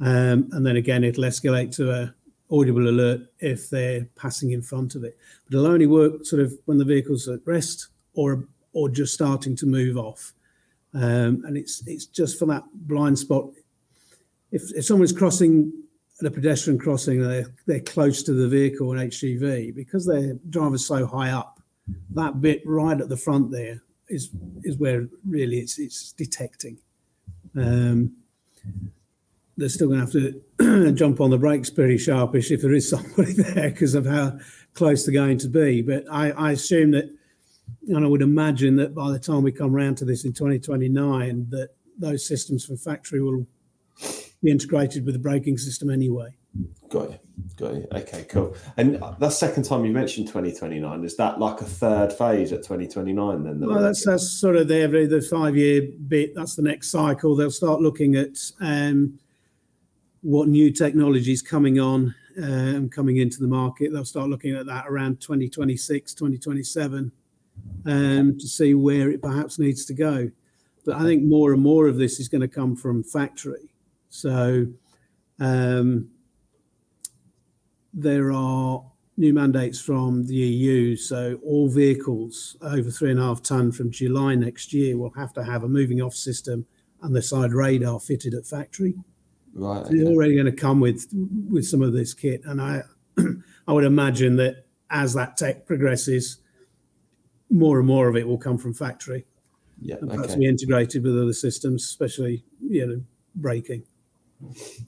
Um, 0.00 0.48
and 0.52 0.66
then 0.66 0.76
again, 0.76 1.04
it'll 1.04 1.24
escalate 1.24 1.74
to 1.76 1.92
a 1.92 2.14
audible 2.50 2.88
alert 2.88 3.20
if 3.40 3.70
they're 3.70 4.06
passing 4.16 4.52
in 4.52 4.62
front 4.62 4.94
of 4.94 5.04
it. 5.04 5.16
But 5.44 5.56
it'll 5.56 5.66
only 5.66 5.86
work 5.86 6.24
sort 6.24 6.42
of 6.42 6.52
when 6.66 6.78
the 6.78 6.84
vehicle's 6.84 7.28
at 7.28 7.40
rest 7.46 7.88
or 8.14 8.46
or 8.74 8.88
just 8.88 9.14
starting 9.14 9.54
to 9.56 9.66
move 9.66 9.96
off. 9.96 10.32
Um, 10.94 11.42
and 11.46 11.56
it's 11.56 11.82
it's 11.86 12.06
just 12.06 12.38
for 12.38 12.46
that 12.46 12.64
blind 12.74 13.18
spot. 13.18 13.48
If, 14.50 14.70
if 14.74 14.84
someone's 14.84 15.12
crossing 15.12 15.72
at 16.20 16.26
a 16.26 16.30
pedestrian 16.30 16.78
crossing, 16.78 17.22
they're, 17.22 17.46
they're 17.66 17.80
close 17.80 18.22
to 18.24 18.34
the 18.34 18.48
vehicle 18.48 18.92
and 18.92 19.10
HGV 19.10 19.74
because 19.74 20.06
their 20.06 20.34
driver's 20.50 20.86
so 20.86 21.06
high 21.06 21.30
up. 21.30 21.60
That 22.10 22.40
bit 22.40 22.62
right 22.66 23.00
at 23.00 23.08
the 23.08 23.16
front 23.16 23.50
there 23.50 23.82
is 24.12 24.30
is 24.62 24.76
where 24.76 25.08
really 25.26 25.58
it's 25.58 25.78
it's 25.78 26.12
detecting. 26.12 26.78
Um, 27.56 28.16
they're 29.56 29.68
still 29.68 29.88
going 29.88 30.06
to 30.06 30.06
have 30.06 30.34
to 30.58 30.92
jump 30.94 31.20
on 31.20 31.30
the 31.30 31.38
brakes 31.38 31.68
pretty 31.68 31.98
sharpish 31.98 32.50
if 32.50 32.62
there 32.62 32.72
is 32.72 32.88
somebody 32.88 33.32
there 33.36 33.70
because 33.70 33.94
of 33.94 34.06
how 34.06 34.38
close 34.74 35.04
they're 35.04 35.12
going 35.12 35.38
to 35.38 35.48
be. 35.48 35.82
But 35.82 36.04
I, 36.10 36.30
I 36.30 36.52
assume 36.52 36.92
that, 36.92 37.14
and 37.88 38.04
I 38.04 38.08
would 38.08 38.22
imagine 38.22 38.76
that 38.76 38.94
by 38.94 39.10
the 39.10 39.18
time 39.18 39.42
we 39.42 39.52
come 39.52 39.74
around 39.74 39.96
to 39.98 40.04
this 40.04 40.24
in 40.24 40.32
2029, 40.32 41.48
that 41.50 41.70
those 41.98 42.26
systems 42.26 42.64
from 42.64 42.78
factory 42.78 43.20
will 43.20 43.46
be 44.42 44.50
integrated 44.50 45.04
with 45.04 45.14
the 45.14 45.20
braking 45.20 45.58
system 45.58 45.90
anyway. 45.90 46.34
Got 46.88 47.10
you. 47.10 47.18
Got 47.56 47.74
you. 47.74 47.86
Okay, 47.92 48.26
cool. 48.28 48.54
And 48.76 49.02
that's 49.18 49.38
second 49.38 49.62
time 49.62 49.84
you 49.84 49.92
mentioned 49.92 50.26
2029. 50.26 51.04
Is 51.04 51.16
that 51.16 51.40
like 51.40 51.60
a 51.62 51.64
third 51.64 52.12
phase 52.12 52.52
at 52.52 52.62
2029 52.62 53.42
then? 53.42 53.60
Well, 53.60 53.80
that's 53.80 54.04
that's 54.04 54.30
sort 54.30 54.56
of 54.56 54.68
the 54.68 54.80
every 54.80 55.06
the 55.06 55.22
five 55.22 55.56
year 55.56 55.88
bit. 56.08 56.34
That's 56.34 56.54
the 56.54 56.62
next 56.62 56.90
cycle. 56.90 57.34
They'll 57.34 57.50
start 57.50 57.80
looking 57.80 58.16
at 58.16 58.38
um, 58.60 59.18
what 60.20 60.48
new 60.48 60.70
technologies 60.70 61.40
coming 61.40 61.80
on 61.80 62.14
and 62.36 62.76
um, 62.76 62.88
coming 62.90 63.18
into 63.18 63.40
the 63.40 63.48
market. 63.48 63.92
They'll 63.92 64.04
start 64.04 64.28
looking 64.28 64.54
at 64.54 64.66
that 64.66 64.86
around 64.86 65.20
2026, 65.20 66.14
2027, 66.14 67.12
um, 67.86 68.38
to 68.38 68.46
see 68.46 68.74
where 68.74 69.10
it 69.10 69.22
perhaps 69.22 69.58
needs 69.58 69.84
to 69.86 69.94
go. 69.94 70.30
But 70.84 70.96
I 70.96 71.04
think 71.04 71.22
more 71.22 71.52
and 71.52 71.62
more 71.62 71.88
of 71.88 71.96
this 71.96 72.20
is 72.20 72.28
going 72.28 72.40
to 72.40 72.48
come 72.48 72.76
from 72.76 73.02
factory. 73.02 73.72
So 74.08 74.66
um, 75.40 76.08
there 77.92 78.32
are 78.32 78.84
new 79.16 79.32
mandates 79.32 79.80
from 79.80 80.24
the 80.24 80.34
EU. 80.34 80.96
So 80.96 81.38
all 81.44 81.68
vehicles 81.68 82.56
over 82.62 82.90
three 82.90 83.10
and 83.10 83.20
a 83.20 83.24
half 83.24 83.42
ton 83.42 83.72
from 83.72 83.90
July 83.90 84.34
next 84.34 84.72
year 84.72 84.96
will 84.96 85.12
have 85.16 85.32
to 85.34 85.44
have 85.44 85.62
a 85.62 85.68
moving 85.68 86.00
off 86.00 86.14
system 86.14 86.66
and 87.02 87.14
the 87.14 87.22
side 87.22 87.52
radar 87.52 88.00
fitted 88.00 88.34
at 88.34 88.46
factory. 88.46 88.94
Right. 89.54 89.86
So 89.86 89.92
they're 89.92 90.06
already 90.06 90.34
going 90.34 90.46
to 90.46 90.52
come 90.52 90.80
with 90.80 91.08
with 91.50 91.66
some 91.66 91.82
of 91.82 91.92
this 91.92 92.14
kit, 92.14 92.40
and 92.44 92.60
I 92.60 92.82
I 93.68 93.72
would 93.72 93.84
imagine 93.84 94.36
that 94.36 94.66
as 94.90 95.12
that 95.14 95.36
tech 95.36 95.66
progresses, 95.66 96.38
more 97.50 97.78
and 97.78 97.86
more 97.86 98.08
of 98.08 98.16
it 98.16 98.26
will 98.26 98.38
come 98.38 98.56
from 98.56 98.72
factory. 98.72 99.26
Yeah. 99.80 99.96
And 100.00 100.08
perhaps 100.08 100.30
okay. 100.30 100.40
be 100.40 100.46
integrated 100.46 101.02
with 101.02 101.18
other 101.18 101.32
systems, 101.32 101.84
especially 101.84 102.44
you 102.60 102.86
know 102.86 103.02
braking. 103.34 103.84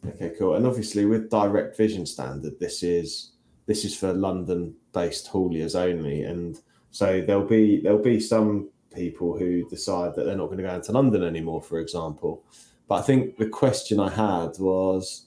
Okay, 0.07 0.33
cool. 0.39 0.55
And 0.55 0.67
obviously, 0.67 1.05
with 1.05 1.31
Direct 1.31 1.77
Vision 1.77 2.07
standard, 2.07 2.59
this 2.59 2.83
is 2.83 3.33
this 3.67 3.85
is 3.85 3.97
for 3.97 4.13
London-based 4.13 5.31
hauliers 5.31 5.75
only, 5.75 6.23
and 6.23 6.61
so 6.91 7.23
there'll 7.27 7.47
be 7.47 7.81
there'll 7.81 7.99
be 7.99 8.21
some 8.21 8.69
people 8.95 9.37
who 9.37 9.69
decide 9.69 10.15
that 10.15 10.25
they're 10.25 10.37
not 10.37 10.47
going 10.47 10.59
to 10.59 10.65
go 10.65 10.75
into 10.75 10.93
London 10.93 11.23
anymore, 11.23 11.63
for 11.63 11.81
example. 11.81 12.45
But 12.89 12.97
I 12.97 13.03
think 13.03 13.37
the 13.39 13.49
question 13.49 13.99
I 13.99 14.11
had 14.11 14.59
was, 14.59 15.27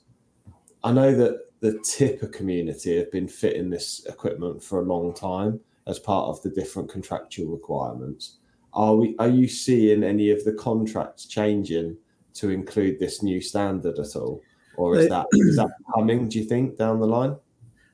I 0.83 0.91
know 0.91 1.13
that 1.15 1.47
the 1.59 1.79
tipper 1.83 2.27
community 2.27 2.97
have 2.97 3.11
been 3.11 3.27
fitting 3.27 3.69
this 3.69 4.05
equipment 4.05 4.63
for 4.63 4.79
a 4.79 4.85
long 4.85 5.13
time 5.13 5.59
as 5.87 5.99
part 5.99 6.27
of 6.27 6.41
the 6.43 6.49
different 6.49 6.89
contractual 6.89 7.51
requirements. 7.51 8.37
Are 8.73 8.95
we? 8.95 9.15
Are 9.19 9.29
you 9.29 9.47
seeing 9.47 10.03
any 10.03 10.29
of 10.29 10.43
the 10.43 10.53
contracts 10.53 11.25
changing 11.25 11.97
to 12.37 12.49
include 12.49 12.99
this 12.99 13.21
new 13.21 13.41
standard 13.41 13.99
at 13.99 14.15
all, 14.15 14.41
or 14.75 14.95
is 14.95 15.09
that 15.09 15.27
is 15.33 15.55
that 15.55 15.69
coming? 15.95 16.27
Do 16.29 16.39
you 16.39 16.45
think 16.45 16.77
down 16.77 16.99
the 16.99 17.07
line? 17.07 17.35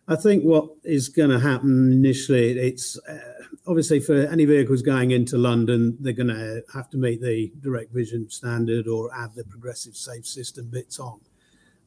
I 0.08 0.16
think 0.18 0.44
what 0.44 0.70
is 0.84 1.08
going 1.08 1.30
to 1.30 1.40
happen 1.40 1.92
initially, 1.92 2.60
it's 2.60 3.00
uh, 3.08 3.20
obviously 3.66 4.02
for 4.02 4.16
any 4.16 4.44
vehicles 4.44 4.82
going 4.82 5.12
into 5.12 5.38
London, 5.38 5.98
they're 6.02 6.12
going 6.12 6.28
to 6.28 6.62
have 6.74 6.90
to 6.90 6.98
meet 6.98 7.22
the 7.22 7.54
direct 7.62 7.94
vision 7.94 8.30
standard 8.30 8.88
or 8.88 9.10
add 9.16 9.34
the 9.34 9.46
progressive 9.46 9.96
safe 9.96 10.28
system 10.28 10.70
bits 10.70 11.00
on. 11.00 11.22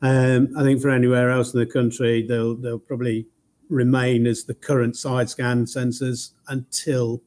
Um, 0.00 0.48
I 0.56 0.62
think 0.62 0.80
for 0.80 0.90
anywhere 0.90 1.30
else 1.30 1.52
in 1.52 1.60
the 1.60 1.66
country, 1.66 2.26
they'll 2.26 2.54
they'll 2.54 2.78
probably 2.78 3.26
remain 3.68 4.26
as 4.26 4.44
the 4.44 4.54
current 4.54 4.96
side 4.96 5.28
scan 5.28 5.64
sensors 5.64 6.30
until 6.48 7.22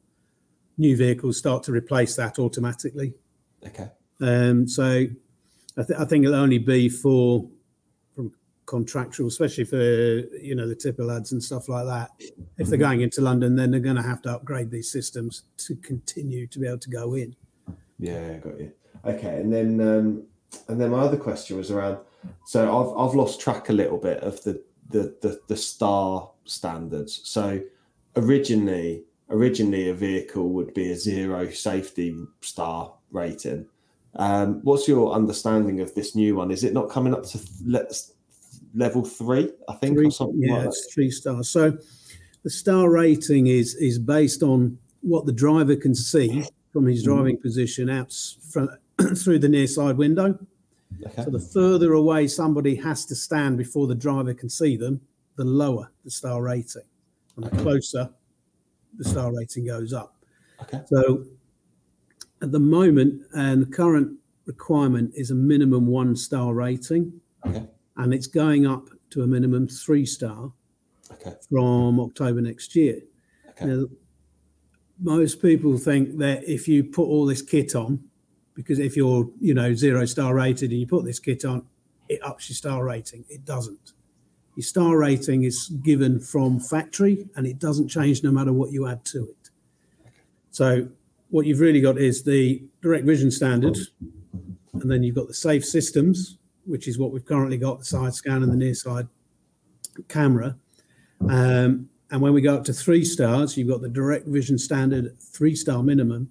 new 0.77 0.95
vehicles 0.95 1.37
start 1.37 1.63
to 1.63 1.71
replace 1.71 2.15
that 2.15 2.39
automatically. 2.39 3.13
Okay. 3.65 3.89
Um, 4.21 4.67
so 4.67 5.05
I, 5.77 5.83
th- 5.83 5.99
I, 5.99 6.05
think 6.05 6.25
it'll 6.25 6.35
only 6.35 6.57
be 6.57 6.89
for 6.89 7.47
from 8.15 8.31
contractual, 8.65 9.27
especially 9.27 9.63
for 9.63 9.77
you 9.77 10.55
know 10.55 10.67
the 10.67 10.75
tipper 10.75 11.03
lads 11.03 11.31
and 11.31 11.41
stuff 11.41 11.69
like 11.69 11.85
that. 11.85 12.11
If 12.57 12.67
they're 12.67 12.77
going 12.77 13.01
into 13.01 13.21
London, 13.21 13.55
then 13.55 13.71
they're 13.71 13.79
going 13.79 13.95
to 13.95 14.01
have 14.01 14.21
to 14.23 14.31
upgrade 14.31 14.71
these 14.71 14.91
systems 14.91 15.43
to 15.57 15.75
continue 15.77 16.47
to 16.47 16.59
be 16.59 16.67
able 16.67 16.79
to 16.79 16.89
go 16.89 17.15
in. 17.15 17.35
Yeah, 17.97 18.33
I 18.35 18.37
got 18.37 18.59
you. 18.59 18.71
Okay, 19.05 19.39
and 19.39 19.53
then 19.53 19.79
um, 19.81 20.23
and 20.67 20.79
then 20.79 20.91
my 20.91 20.99
other 20.99 21.17
question 21.17 21.57
was 21.57 21.71
around. 21.71 21.99
So 22.45 22.63
I've 22.63 23.09
I've 23.09 23.15
lost 23.15 23.39
track 23.39 23.69
a 23.69 23.73
little 23.73 23.97
bit 23.97 24.21
of 24.21 24.43
the 24.43 24.61
the 24.89 25.15
the, 25.21 25.39
the 25.47 25.55
star 25.55 26.29
standards. 26.43 27.21
So 27.23 27.61
originally 28.17 29.03
originally 29.29 29.89
a 29.89 29.93
vehicle 29.93 30.49
would 30.49 30.73
be 30.73 30.91
a 30.91 30.95
zero 30.95 31.49
safety 31.49 32.15
star 32.41 32.93
rating 33.11 33.65
um, 34.15 34.61
what's 34.63 34.87
your 34.87 35.13
understanding 35.13 35.81
of 35.81 35.93
this 35.95 36.15
new 36.15 36.35
one? 36.35 36.51
Is 36.51 36.63
it 36.63 36.73
not 36.73 36.89
coming 36.89 37.13
up 37.13 37.23
to 37.27 37.39
let 37.65 37.93
level 38.73 39.03
three? 39.03 39.51
I 39.67 39.73
think, 39.75 39.97
three, 39.97 40.11
yeah, 40.35 40.57
like 40.57 40.67
it's 40.67 40.93
three 40.93 41.11
stars. 41.11 41.49
So 41.49 41.77
the 42.43 42.49
star 42.49 42.89
rating 42.89 43.47
is 43.47 43.75
is 43.75 43.99
based 43.99 44.43
on 44.43 44.77
what 45.01 45.25
the 45.25 45.33
driver 45.33 45.75
can 45.75 45.95
see 45.95 46.43
from 46.73 46.85
his 46.85 47.03
mm-hmm. 47.03 47.15
driving 47.15 47.37
mm. 47.37 47.41
position 47.41 47.89
out 47.89 48.13
from, 48.51 48.69
through 49.15 49.39
the 49.39 49.49
near 49.49 49.67
side 49.67 49.97
window. 49.97 50.37
Okay. 51.05 51.23
So 51.23 51.29
the 51.29 51.39
further 51.39 51.93
away 51.93 52.27
somebody 52.27 52.75
has 52.75 53.05
to 53.05 53.15
stand 53.15 53.57
before 53.57 53.87
the 53.87 53.95
driver 53.95 54.33
can 54.33 54.49
see 54.49 54.75
them, 54.75 54.99
the 55.35 55.45
lower 55.45 55.91
the 56.03 56.11
star 56.11 56.41
rating, 56.41 56.83
and 57.35 57.45
the 57.45 57.55
closer 57.57 58.09
the 58.97 59.03
star 59.03 59.31
rating 59.31 59.65
goes 59.65 59.93
up. 59.93 60.15
Okay. 60.63 60.81
So 60.87 61.25
at 62.41 62.51
the 62.51 62.59
moment, 62.59 63.21
and 63.33 63.61
the 63.61 63.65
current 63.65 64.17
requirement 64.45 65.13
is 65.15 65.31
a 65.31 65.35
minimum 65.35 65.85
one 65.87 66.15
star 66.15 66.53
rating, 66.53 67.19
okay. 67.45 67.65
and 67.97 68.13
it's 68.13 68.27
going 68.27 68.65
up 68.65 68.89
to 69.11 69.23
a 69.23 69.27
minimum 69.27 69.67
three 69.67 70.05
star 70.05 70.51
okay. 71.13 71.35
from 71.49 71.99
October 71.99 72.41
next 72.41 72.75
year. 72.75 73.01
Okay. 73.49 73.65
Now, 73.65 73.85
most 75.01 75.41
people 75.41 75.77
think 75.77 76.17
that 76.17 76.43
if 76.47 76.67
you 76.67 76.83
put 76.83 77.03
all 77.03 77.25
this 77.25 77.41
kit 77.41 77.75
on, 77.75 78.03
because 78.53 78.79
if 78.79 78.97
you're 78.97 79.29
you 79.39 79.53
know 79.53 79.73
zero 79.73 80.05
star 80.05 80.33
rated 80.33 80.71
and 80.71 80.79
you 80.79 80.87
put 80.87 81.05
this 81.05 81.19
kit 81.19 81.45
on, 81.45 81.65
it 82.09 82.19
ups 82.23 82.49
your 82.49 82.55
star 82.55 82.83
rating. 82.83 83.23
It 83.29 83.45
doesn't. 83.45 83.93
Your 84.55 84.63
star 84.63 84.97
rating 84.97 85.43
is 85.43 85.69
given 85.83 86.19
from 86.19 86.59
factory, 86.59 87.29
and 87.35 87.47
it 87.47 87.59
doesn't 87.59 87.87
change 87.87 88.23
no 88.23 88.31
matter 88.31 88.51
what 88.51 88.71
you 88.71 88.87
add 88.87 89.05
to 89.05 89.25
it. 89.25 89.49
So 90.51 90.89
what 91.29 91.45
you've 91.45 91.59
really 91.59 91.81
got 91.81 91.97
is 91.97 92.23
the 92.23 92.63
direct 92.81 93.05
vision 93.05 93.31
standard, 93.31 93.77
and 94.73 94.89
then 94.89 95.03
you've 95.03 95.15
got 95.15 95.27
the 95.27 95.33
safe 95.33 95.65
systems, 95.65 96.37
which 96.65 96.87
is 96.87 96.97
what 96.97 97.11
we've 97.11 97.25
currently 97.25 97.57
got 97.57 97.79
the 97.79 97.85
side 97.85 98.13
scan 98.13 98.43
and 98.43 98.51
the 98.51 98.57
near 98.57 98.73
side 98.73 99.07
camera. 100.07 100.55
Um, 101.27 101.89
and 102.11 102.21
when 102.21 102.33
we 102.33 102.41
go 102.41 102.55
up 102.55 102.63
to 102.65 102.73
three 102.73 103.05
stars, 103.05 103.57
you've 103.57 103.67
got 103.67 103.81
the 103.81 103.89
direct 103.89 104.27
vision 104.27 104.57
standard 104.57 105.19
three 105.19 105.55
star 105.55 105.83
minimum, 105.83 106.29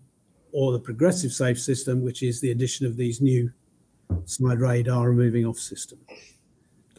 or 0.52 0.72
the 0.72 0.80
progressive 0.80 1.32
safe 1.32 1.60
system, 1.60 2.02
which 2.02 2.22
is 2.22 2.40
the 2.40 2.50
addition 2.50 2.86
of 2.86 2.96
these 2.96 3.20
new 3.20 3.52
side 4.24 4.60
radar 4.60 5.10
and 5.10 5.18
moving 5.18 5.44
off 5.46 5.58
system. 5.58 5.98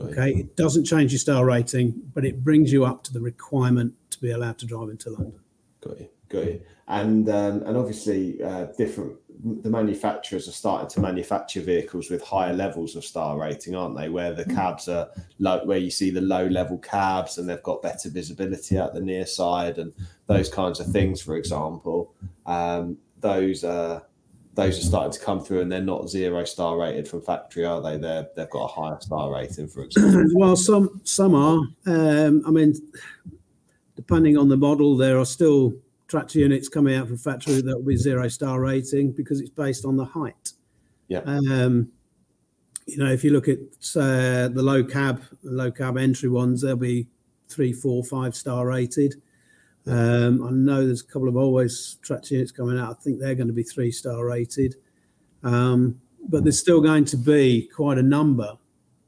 Okay, 0.02 0.32
it 0.32 0.56
doesn't 0.56 0.86
change 0.86 1.12
your 1.12 1.20
star 1.20 1.46
rating, 1.46 1.94
but 2.14 2.24
it 2.24 2.42
brings 2.42 2.72
you 2.72 2.86
up 2.86 3.04
to 3.04 3.12
the 3.12 3.20
requirement 3.20 3.94
to 4.12 4.20
be 4.22 4.32
allowed 4.32 4.58
to 4.60 4.66
drive 4.66 4.90
into 4.90 5.10
London. 5.10 5.40
Got 5.82 6.00
you, 6.00 6.10
got 6.30 6.46
you 6.46 6.62
and 6.88 7.30
um, 7.30 7.64
and 7.64 7.78
obviously 7.78 8.42
uh, 8.44 8.66
different 8.78 9.16
the 9.42 9.70
manufacturers 9.70 10.50
are 10.50 10.54
starting 10.54 10.90
to 10.90 11.00
manufacture 11.00 11.62
vehicles 11.62 12.10
with 12.10 12.22
higher 12.22 12.52
levels 12.52 12.98
of 12.98 13.06
star 13.06 13.40
rating, 13.40 13.74
aren't 13.74 13.96
they? 13.96 14.10
Where 14.10 14.34
the 14.34 14.44
mm. 14.44 14.54
cabs 14.54 14.90
are 14.90 15.10
low, 15.40 15.64
where 15.64 15.78
you 15.78 15.90
see 15.90 16.10
the 16.10 16.20
low 16.20 16.46
level 16.48 16.78
cabs 16.78 17.38
and 17.38 17.48
they've 17.48 17.64
got 17.64 17.82
better 17.82 18.10
visibility 18.10 18.78
at 18.78 18.94
the 18.94 19.00
near 19.00 19.26
side 19.26 19.78
and 19.78 19.94
those 20.28 20.50
kinds 20.50 20.82
of 20.82 20.88
things, 20.88 21.22
for 21.22 21.38
example. 21.38 22.14
Um, 22.46 22.98
those 23.22 23.64
are 23.64 24.04
those 24.56 24.78
are 24.78 24.86
starting 24.86 25.14
to 25.14 25.20
come 25.20 25.40
through 25.40 25.62
and 25.62 25.72
they're 25.72 25.80
not 25.80 26.10
zero 26.10 26.44
star 26.44 26.78
rated 26.78 27.08
from 27.08 27.22
factory, 27.22 27.64
are 27.64 27.82
they? 27.82 27.98
They're 27.98 28.28
they've 28.36 28.50
got 28.50 28.66
a 28.66 28.68
higher 28.68 29.00
star 29.00 29.32
rating, 29.32 29.70
for 29.70 29.84
example. 29.86 30.26
well, 30.34 30.58
some 30.58 31.00
some 31.06 31.34
are. 31.34 31.62
Um, 31.86 32.44
I 32.46 32.52
mean, 32.52 32.74
depending 33.96 34.38
on 34.38 34.50
the 34.50 34.58
model, 34.58 34.98
there 34.98 35.18
are 35.18 35.26
still 35.26 35.74
tractor 36.10 36.40
units 36.40 36.68
coming 36.68 36.96
out 36.96 37.08
from 37.08 37.18
factory 37.18 37.62
that 37.62 37.78
will 37.78 37.86
be 37.86 37.96
zero 37.96 38.28
star 38.28 38.60
rating 38.60 39.12
because 39.12 39.40
it's 39.40 39.50
based 39.50 39.86
on 39.86 39.96
the 39.96 40.04
height. 40.04 40.54
Yeah. 41.08 41.20
Um, 41.20 41.92
you 42.86 42.98
know, 42.98 43.12
if 43.12 43.24
you 43.24 43.32
look 43.32 43.48
at 43.48 43.60
uh, 43.96 44.50
the 44.50 44.64
low 44.64 44.84
cab, 44.84 45.24
low 45.44 45.72
cab 45.72 45.98
entry 45.98 46.30
ones, 46.30 46.62
they'll 46.62 46.76
be 46.76 47.08
three, 47.48 47.72
four, 47.72 48.04
five 48.04 48.36
star 48.36 48.66
rated. 48.66 49.16
Um, 49.86 50.44
I 50.44 50.52
know 50.52 50.86
there's 50.86 51.02
a 51.02 51.06
couple 51.06 51.28
of 51.28 51.38
always 51.38 51.98
tractor 52.02 52.34
units 52.34 52.52
coming 52.52 52.78
out. 52.78 52.92
I 52.92 53.02
think 53.02 53.20
they're 53.20 53.36
going 53.36 53.48
to 53.48 53.54
be 53.54 53.64
three 53.64 53.92
star 53.92 54.26
rated. 54.26 54.76
Um, 55.44 56.02
but 56.28 56.44
there's 56.44 56.60
still 56.60 56.82
going 56.82 57.06
to 57.06 57.18
be 57.18 57.70
quite 57.74 57.98
a 57.98 58.04
number 58.04 58.58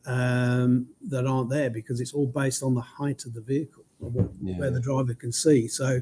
um, 0.06 0.88
that 1.08 1.26
aren't 1.26 1.50
there 1.50 1.70
because 1.70 2.00
it's 2.00 2.14
all 2.14 2.28
based 2.28 2.64
on 2.64 2.74
the 2.74 2.82
height 2.82 3.26
of 3.26 3.34
the 3.34 3.42
vehicle, 3.42 3.84
yeah. 4.42 4.58
where 4.58 4.72
the 4.72 4.80
driver 4.80 5.14
can 5.14 5.32
see. 5.32 5.68
So 5.68 6.02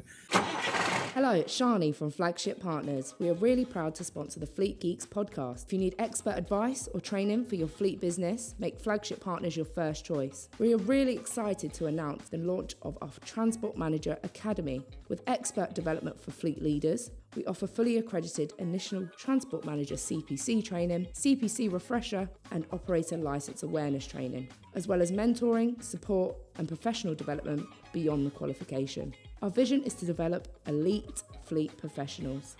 Hello, 1.22 1.32
it's 1.32 1.54
Shani 1.54 1.94
from 1.94 2.10
Flagship 2.10 2.60
Partners. 2.60 3.14
We 3.18 3.28
are 3.28 3.34
really 3.34 3.66
proud 3.66 3.94
to 3.96 4.04
sponsor 4.04 4.40
the 4.40 4.46
Fleet 4.46 4.80
Geeks 4.80 5.04
podcast. 5.04 5.66
If 5.66 5.72
you 5.74 5.78
need 5.78 5.94
expert 5.98 6.30
advice 6.38 6.88
or 6.94 7.00
training 7.02 7.44
for 7.44 7.56
your 7.56 7.68
fleet 7.68 8.00
business, 8.00 8.54
make 8.58 8.80
Flagship 8.80 9.20
Partners 9.20 9.54
your 9.54 9.66
first 9.66 10.06
choice. 10.06 10.48
We 10.58 10.72
are 10.72 10.78
really 10.78 11.12
excited 11.12 11.74
to 11.74 11.88
announce 11.88 12.30
the 12.30 12.38
launch 12.38 12.74
of 12.80 12.96
our 13.02 13.10
Transport 13.22 13.76
Manager 13.76 14.16
Academy. 14.22 14.80
With 15.10 15.22
expert 15.26 15.74
development 15.74 16.18
for 16.18 16.30
fleet 16.30 16.62
leaders, 16.62 17.10
we 17.36 17.44
offer 17.44 17.66
fully 17.66 17.98
accredited 17.98 18.54
initial 18.58 19.06
Transport 19.18 19.66
Manager 19.66 19.96
CPC 19.96 20.64
training, 20.64 21.06
CPC 21.12 21.70
refresher, 21.70 22.30
and 22.50 22.66
operator 22.72 23.18
license 23.18 23.62
awareness 23.62 24.06
training, 24.06 24.48
as 24.74 24.88
well 24.88 25.02
as 25.02 25.12
mentoring, 25.12 25.82
support, 25.82 26.34
and 26.56 26.66
professional 26.66 27.14
development 27.14 27.66
beyond 27.92 28.24
the 28.24 28.30
qualification. 28.30 29.14
Our 29.42 29.48
vision 29.48 29.82
is 29.84 29.94
to 29.94 30.04
develop 30.04 30.48
elite 30.66 31.22
fleet 31.44 31.76
professionals. 31.78 32.56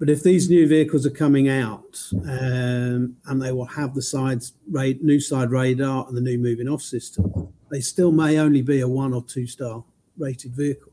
But 0.00 0.10
if 0.10 0.22
these 0.22 0.50
new 0.50 0.66
vehicles 0.66 1.06
are 1.06 1.10
coming 1.10 1.48
out 1.48 2.00
um, 2.12 3.16
and 3.26 3.40
they 3.42 3.52
will 3.52 3.66
have 3.66 3.94
the 3.94 4.02
sides 4.02 4.52
new 4.68 5.20
side 5.20 5.50
radar 5.50 6.06
and 6.08 6.16
the 6.16 6.20
new 6.20 6.38
moving 6.38 6.68
off 6.68 6.82
system, 6.82 7.52
they 7.70 7.80
still 7.80 8.10
may 8.10 8.38
only 8.38 8.62
be 8.62 8.80
a 8.80 8.88
one 8.88 9.14
or 9.14 9.22
two 9.22 9.46
star 9.46 9.84
rated 10.16 10.56
vehicle. 10.56 10.92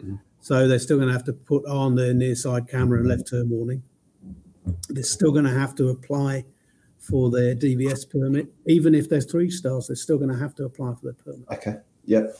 Mm-hmm. 0.00 0.16
So 0.40 0.66
they're 0.66 0.80
still 0.80 0.96
going 0.96 1.08
to 1.08 1.14
have 1.14 1.24
to 1.24 1.32
put 1.32 1.64
on 1.66 1.94
their 1.94 2.12
near 2.12 2.34
side 2.34 2.68
camera 2.68 2.98
and 2.98 3.08
left 3.08 3.28
turn 3.30 3.50
warning. 3.50 3.82
They're 4.88 5.04
still 5.04 5.30
going 5.30 5.44
to 5.44 5.54
have 5.54 5.76
to 5.76 5.90
apply 5.90 6.44
for 6.98 7.30
their 7.30 7.54
DVS 7.54 8.08
permit, 8.10 8.52
even 8.66 8.96
if 8.96 9.08
they're 9.08 9.20
three 9.20 9.50
stars. 9.50 9.86
They're 9.86 9.96
still 9.96 10.18
going 10.18 10.30
to 10.30 10.38
have 10.38 10.56
to 10.56 10.64
apply 10.64 10.94
for 10.94 11.00
their 11.04 11.12
permit. 11.14 11.48
Okay. 11.52 11.76
Yep. 12.06 12.36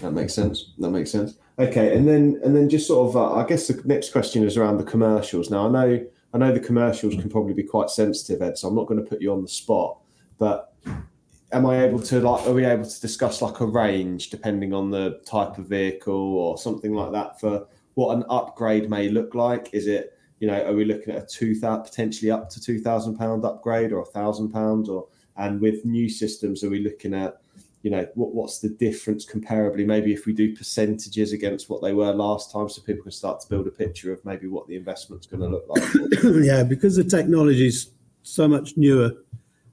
That 0.00 0.12
makes 0.12 0.34
sense. 0.34 0.72
That 0.78 0.90
makes 0.90 1.10
sense. 1.10 1.34
Okay, 1.58 1.96
and 1.96 2.08
then 2.08 2.40
and 2.42 2.56
then 2.56 2.68
just 2.68 2.86
sort 2.86 3.08
of, 3.10 3.16
uh, 3.16 3.34
I 3.34 3.46
guess 3.46 3.68
the 3.68 3.80
next 3.84 4.12
question 4.12 4.44
is 4.44 4.56
around 4.56 4.78
the 4.78 4.84
commercials. 4.84 5.50
Now 5.50 5.66
I 5.66 5.70
know 5.70 6.06
I 6.32 6.38
know 6.38 6.52
the 6.52 6.60
commercials 6.60 7.14
can 7.16 7.28
probably 7.28 7.54
be 7.54 7.62
quite 7.64 7.90
sensitive, 7.90 8.40
Ed. 8.40 8.56
So 8.56 8.68
I'm 8.68 8.74
not 8.74 8.86
going 8.86 9.02
to 9.02 9.08
put 9.08 9.20
you 9.20 9.32
on 9.32 9.42
the 9.42 9.48
spot, 9.48 9.98
but 10.38 10.72
am 11.52 11.66
I 11.66 11.84
able 11.84 12.00
to 12.00 12.20
like 12.20 12.46
are 12.46 12.52
we 12.52 12.64
able 12.64 12.86
to 12.86 13.00
discuss 13.00 13.42
like 13.42 13.60
a 13.60 13.66
range 13.66 14.30
depending 14.30 14.72
on 14.72 14.90
the 14.90 15.20
type 15.26 15.58
of 15.58 15.66
vehicle 15.66 16.38
or 16.38 16.56
something 16.56 16.94
like 16.94 17.12
that 17.12 17.40
for 17.40 17.66
what 17.94 18.16
an 18.16 18.24
upgrade 18.30 18.88
may 18.88 19.08
look 19.08 19.34
like? 19.34 19.68
Is 19.72 19.86
it 19.86 20.16
you 20.38 20.46
know 20.46 20.64
are 20.64 20.72
we 20.72 20.86
looking 20.86 21.14
at 21.14 21.24
a 21.24 21.26
two 21.26 21.54
thousand 21.54 21.84
potentially 21.84 22.30
up 22.30 22.48
to 22.50 22.60
two 22.60 22.80
thousand 22.80 23.18
pound 23.18 23.44
upgrade 23.44 23.92
or 23.92 24.00
a 24.00 24.06
thousand 24.06 24.50
pounds 24.50 24.88
or 24.88 25.08
and 25.36 25.60
with 25.60 25.84
new 25.84 26.08
systems 26.08 26.64
are 26.64 26.70
we 26.70 26.82
looking 26.82 27.12
at 27.12 27.40
you 27.82 27.90
know 27.90 28.06
what, 28.14 28.34
what's 28.34 28.58
the 28.58 28.68
difference 28.68 29.24
comparably 29.24 29.86
maybe 29.86 30.12
if 30.12 30.26
we 30.26 30.32
do 30.32 30.54
percentages 30.54 31.32
against 31.32 31.70
what 31.70 31.80
they 31.80 31.92
were 31.92 32.12
last 32.12 32.52
time 32.52 32.68
so 32.68 32.82
people 32.82 33.02
can 33.02 33.12
start 33.12 33.40
to 33.40 33.48
build 33.48 33.66
a 33.66 33.70
picture 33.70 34.12
of 34.12 34.24
maybe 34.24 34.46
what 34.46 34.66
the 34.66 34.76
investment's 34.76 35.26
going 35.26 35.40
to 35.40 35.48
look 35.48 35.64
like. 35.68 35.82
Yeah 36.44 36.62
because 36.62 36.96
the 36.96 37.04
technology 37.04 37.66
is 37.66 37.90
so 38.22 38.46
much 38.46 38.76
newer 38.76 39.12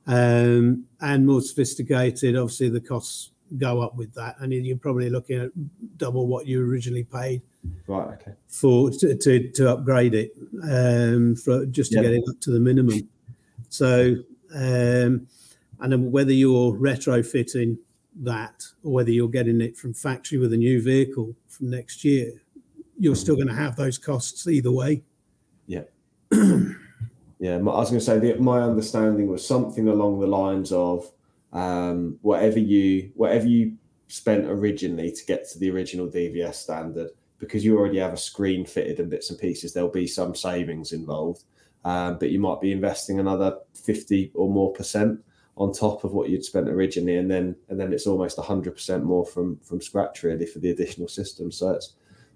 um, 0.08 0.86
and 1.02 1.28
more 1.28 1.42
sophisticated 1.42 2.38
obviously 2.38 2.70
the 2.70 2.80
costs 2.80 3.32
go 3.58 3.82
up 3.82 3.96
with 3.96 4.14
that 4.14 4.36
and 4.40 4.54
you're 4.54 4.78
probably 4.78 5.10
looking 5.10 5.40
at 5.40 5.52
double 5.98 6.28
what 6.28 6.46
you 6.46 6.66
originally 6.66 7.04
paid 7.04 7.42
right 7.88 8.10
okay. 8.14 8.34
for 8.48 8.90
to, 8.90 9.16
to, 9.16 9.50
to 9.52 9.70
upgrade 9.70 10.14
it 10.14 10.32
um, 10.64 11.36
for 11.36 11.66
just 11.66 11.92
to 11.92 12.02
get 12.02 12.12
it 12.12 12.24
up 12.30 12.40
to 12.42 12.52
the 12.52 12.60
minimum. 12.60 13.08
So 13.70 14.16
um, 14.54 15.28
and 15.80 15.92
then 15.92 16.12
whether 16.12 16.32
you're 16.32 16.74
retrofitting 16.74 17.78
that, 18.24 18.64
or 18.84 18.94
whether 18.94 19.12
you're 19.12 19.28
getting 19.28 19.62
it 19.62 19.78
from 19.78 19.94
factory 19.94 20.38
with 20.38 20.54
a 20.54 20.58
new 20.58 20.82
vehicle 20.82 21.36
from 21.48 21.70
next 21.70 22.04
year, 22.04 22.32
you're 23.00 23.16
still 23.16 23.36
going 23.36 23.48
to 23.48 23.54
have 23.54 23.76
those 23.76 23.98
costs 23.98 24.48
either 24.48 24.72
way. 24.72 25.04
Yeah. 25.68 25.84
yeah. 26.32 27.56
I 27.56 27.60
was 27.60 27.90
going 27.90 28.00
to 28.00 28.06
say 28.06 28.20
that 28.20 28.42
my 28.42 28.62
understanding 28.62 29.28
was 29.28 29.46
something 29.46 29.88
along 29.88 30.20
the 30.20 30.28
lines 30.28 30.72
of 30.72 31.12
um, 31.54 32.18
whatever 32.22 32.60
you 32.60 33.12
whatever 33.15 33.48
you 33.48 33.78
spent 34.08 34.46
originally 34.46 35.12
to 35.12 35.26
get 35.26 35.48
to 35.50 35.60
the 35.60 35.70
original 35.70 36.08
DVS 36.08 36.56
standard, 36.56 37.12
because 37.39 37.63
you 37.63 37.78
already 37.78 38.00
have 38.00 38.13
a 38.13 38.18
screen 38.18 38.65
fitted 38.65 39.00
and 39.00 39.10
bits 39.10 39.30
and 39.30 39.39
pieces, 39.39 39.74
there'll 39.74 39.89
be 39.89 40.08
some 40.08 40.34
savings 40.34 40.94
involved. 40.94 41.44
Um, 41.86 42.18
but 42.18 42.32
you 42.32 42.39
might 42.39 42.60
be 42.60 42.72
investing 42.72 43.20
another 43.20 43.58
50 43.74 44.32
or 44.34 44.50
more 44.50 44.74
percent 44.74 45.24
on 45.58 45.74
top 45.74 46.04
of 46.04 46.13
what 46.13 46.30
you'd 46.30 46.46
spent 46.46 46.70
originally, 46.70 47.17
and 47.17 47.30
then 47.30 47.56
and 47.70 47.80
then 47.80 47.91
it's 47.91 48.08
almost 48.08 48.39
hundred 48.39 48.74
percent 48.74 49.04
more 49.04 49.26
from 49.26 49.58
from 49.58 49.82
scratch 49.82 50.24
really 50.24 50.46
for 50.46 50.60
the 50.60 50.70
additional 50.70 51.08
system. 51.08 51.52
So 51.52 51.72
it's 51.72 51.93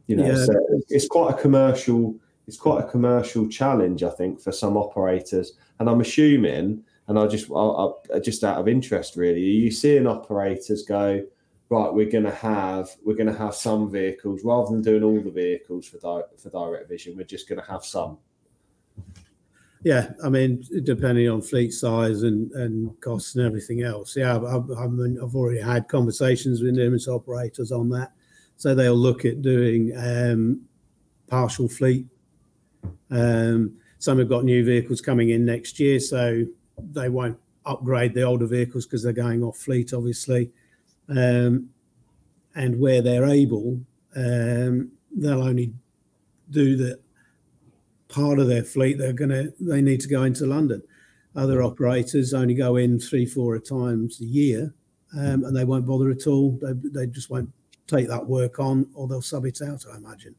you 0.07 0.15
know 0.15 0.25
yeah. 0.25 0.45
so 0.45 0.53
it's 0.89 1.07
quite 1.07 1.31
a 1.31 1.37
commercial 1.37 2.15
it's 2.47 2.57
quite 2.57 2.83
a 2.83 2.87
commercial 2.87 3.47
challenge 3.47 4.03
I 4.03 4.09
think 4.09 4.41
for 4.41 4.51
some 4.51 4.75
operators, 4.75 5.53
and 5.79 5.89
I'm 5.89 6.01
assuming. 6.01 6.83
And 7.07 7.19
I 7.19 7.27
just, 7.27 7.51
I, 7.51 7.89
I, 8.15 8.19
just 8.19 8.41
out 8.43 8.57
of 8.57 8.69
interest, 8.69 9.17
really, 9.17 9.41
are 9.41 9.59
you 9.63 9.69
seeing 9.69 10.07
operators 10.07 10.83
go, 10.83 11.21
right? 11.69 11.93
We're 11.93 12.09
going 12.09 12.23
to 12.23 12.31
have, 12.35 12.89
we're 13.03 13.17
going 13.17 13.27
to 13.27 13.37
have 13.37 13.53
some 13.53 13.91
vehicles 13.91 14.45
rather 14.45 14.71
than 14.71 14.81
doing 14.81 15.03
all 15.03 15.19
the 15.19 15.31
vehicles 15.31 15.87
for 15.87 15.97
di- 15.97 16.27
for 16.37 16.49
Direct 16.51 16.87
Vision. 16.87 17.17
We're 17.17 17.25
just 17.25 17.49
going 17.49 17.59
to 17.59 17.69
have 17.69 17.83
some. 17.83 18.17
Yeah, 19.83 20.11
I 20.23 20.29
mean, 20.29 20.63
depending 20.83 21.27
on 21.27 21.41
fleet 21.41 21.71
size 21.71 22.21
and, 22.21 22.51
and 22.51 22.99
costs 23.01 23.35
and 23.35 23.45
everything 23.45 23.81
else. 23.81 24.15
Yeah, 24.15 24.37
I've, 24.37 24.69
I've 24.69 25.35
already 25.35 25.59
had 25.59 25.87
conversations 25.87 26.61
with 26.61 26.75
numerous 26.75 27.07
operators 27.07 27.71
on 27.71 27.89
that. 27.89 28.11
So 28.57 28.75
they'll 28.75 28.93
look 28.95 29.25
at 29.25 29.41
doing 29.41 29.91
um, 29.97 30.61
partial 31.27 31.67
fleet. 31.67 32.05
Um, 33.09 33.73
some 33.97 34.19
have 34.19 34.29
got 34.29 34.43
new 34.43 34.63
vehicles 34.63 35.01
coming 35.01 35.29
in 35.29 35.45
next 35.45 35.79
year, 35.79 35.99
so 35.99 36.45
they 36.91 37.09
won't 37.09 37.39
upgrade 37.65 38.13
the 38.13 38.21
older 38.21 38.45
vehicles 38.45 38.85
because 38.85 39.01
they're 39.01 39.13
going 39.13 39.43
off 39.43 39.57
fleet, 39.57 39.93
obviously. 39.93 40.51
Um, 41.09 41.69
and 42.53 42.79
where 42.79 43.01
they're 43.01 43.25
able, 43.25 43.79
um, 44.15 44.91
they'll 45.15 45.41
only 45.41 45.73
do 46.51 46.75
the 46.75 46.99
part 48.11 48.39
of 48.39 48.47
their 48.47 48.63
fleet 48.63 48.97
they're 48.97 49.13
going 49.13 49.29
to 49.29 49.53
they 49.59 49.81
need 49.81 50.01
to 50.01 50.07
go 50.07 50.23
into 50.23 50.45
London. 50.45 50.83
Other 51.35 51.63
operators 51.63 52.33
only 52.33 52.53
go 52.53 52.75
in 52.75 52.99
three, 52.99 53.25
four 53.25 53.57
times 53.57 54.19
a 54.19 54.25
year, 54.25 54.73
um, 55.17 55.45
and 55.45 55.55
they 55.55 55.63
won't 55.63 55.85
bother 55.85 56.11
at 56.11 56.27
all. 56.27 56.59
They, 56.61 56.73
they 56.89 57.07
just 57.07 57.29
won't 57.29 57.49
take 57.87 58.09
that 58.09 58.25
work 58.25 58.59
on, 58.59 58.87
or 58.93 59.07
they'll 59.07 59.21
sub 59.21 59.45
it 59.45 59.61
out. 59.61 59.85
I 59.91 59.95
imagine. 59.95 60.35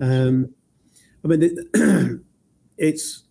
Um, 0.00 0.54
I 1.24 1.28
mean, 1.28 1.42
it, 1.42 2.20
it's 2.78 3.24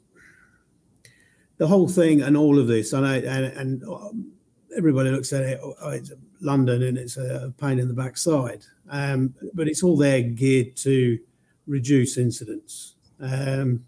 the 1.58 1.68
whole 1.68 1.90
thing, 1.90 2.22
and 2.22 2.38
all 2.38 2.58
of 2.58 2.68
this, 2.68 2.94
and 2.94 3.06
I, 3.06 3.18
and, 3.18 3.46
and 3.82 4.32
everybody 4.78 5.10
looks 5.10 5.34
at 5.34 5.44
it. 5.44 5.60
Oh, 5.62 5.90
it's 5.90 6.14
London, 6.40 6.84
and 6.84 6.98
it's 6.98 7.18
a 7.18 7.54
pain 7.58 7.80
in 7.80 7.90
the 7.90 7.94
backside. 7.94 8.64
Um, 8.90 9.34
but 9.54 9.68
it's 9.68 9.84
all 9.84 9.98
there 9.98 10.22
geared 10.22 10.78
to 10.78 11.20
reduce 11.66 12.18
incidents. 12.18 12.96
Um, 13.20 13.86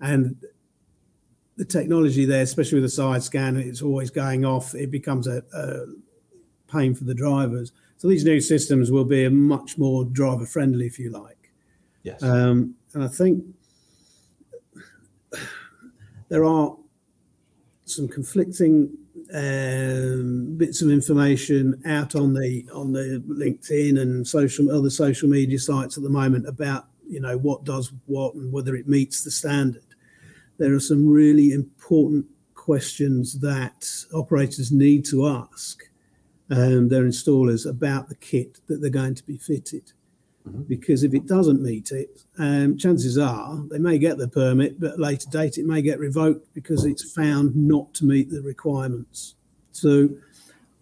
and 0.00 0.36
the 1.56 1.64
technology 1.64 2.24
there, 2.24 2.42
especially 2.42 2.76
with 2.76 2.84
the 2.84 2.96
side 2.96 3.22
scan, 3.22 3.56
it's 3.56 3.82
always 3.82 4.10
going 4.10 4.44
off. 4.44 4.74
It 4.74 4.90
becomes 4.90 5.26
a, 5.26 5.42
pain 6.68 6.94
for 6.94 7.04
the 7.04 7.14
drivers. 7.14 7.72
So 7.96 8.08
these 8.08 8.24
new 8.24 8.40
systems 8.40 8.90
will 8.90 9.04
be 9.04 9.28
much 9.28 9.76
more 9.76 10.04
driver 10.04 10.46
friendly, 10.46 10.86
if 10.86 10.98
you 10.98 11.10
like. 11.10 11.50
Yes. 12.02 12.22
Um, 12.22 12.76
and 12.94 13.04
I 13.04 13.08
think 13.08 13.44
there 16.28 16.44
are 16.44 16.76
some 17.84 18.08
conflicting 18.08 18.96
um, 19.34 20.54
bits 20.56 20.80
of 20.80 20.90
information 20.90 21.82
out 21.84 22.14
on 22.14 22.32
the 22.34 22.66
on 22.72 22.92
the 22.92 23.22
LinkedIn 23.28 24.00
and 24.00 24.26
social 24.26 24.70
other 24.70 24.90
social 24.90 25.28
media 25.28 25.58
sites 25.58 25.96
at 25.96 26.02
the 26.02 26.08
moment 26.08 26.48
about 26.48 26.86
you 27.10 27.20
know 27.20 27.36
what 27.36 27.64
does 27.64 27.92
what 28.06 28.34
and 28.34 28.52
whether 28.52 28.74
it 28.74 28.88
meets 28.88 29.24
the 29.24 29.30
standard. 29.30 29.82
There 30.58 30.74
are 30.74 30.80
some 30.80 31.08
really 31.08 31.52
important 31.52 32.26
questions 32.54 33.40
that 33.40 33.88
operators 34.12 34.70
need 34.70 35.04
to 35.06 35.26
ask 35.26 35.82
um, 36.50 36.88
their 36.88 37.04
installers 37.04 37.68
about 37.68 38.08
the 38.08 38.14
kit 38.16 38.58
that 38.66 38.80
they're 38.80 38.90
going 38.90 39.14
to 39.14 39.24
be 39.24 39.36
fitted. 39.36 39.92
Mm-hmm. 40.48 40.62
Because 40.62 41.02
if 41.02 41.14
it 41.14 41.26
doesn't 41.26 41.62
meet 41.62 41.92
it, 41.92 42.22
um, 42.38 42.76
chances 42.76 43.18
are 43.18 43.56
they 43.70 43.78
may 43.78 43.98
get 43.98 44.18
the 44.18 44.28
permit, 44.28 44.80
but 44.80 44.98
later 44.98 45.28
date 45.30 45.58
it 45.58 45.66
may 45.66 45.82
get 45.82 45.98
revoked 45.98 46.52
because 46.54 46.84
it's 46.84 47.12
found 47.12 47.54
not 47.54 47.92
to 47.94 48.04
meet 48.04 48.30
the 48.30 48.42
requirements. 48.42 49.34
So, 49.72 50.08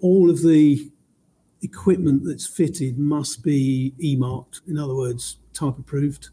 all 0.01 0.31
of 0.31 0.43
the 0.43 0.91
equipment 1.62 2.23
that's 2.25 2.47
fitted 2.47 2.99
must 2.99 3.43
be 3.43 3.95
e 4.01 4.17
marked. 4.17 4.61
In 4.69 4.79
other 4.79 4.95
words, 4.95 5.38
type 5.59 5.79
approved. 5.79 6.31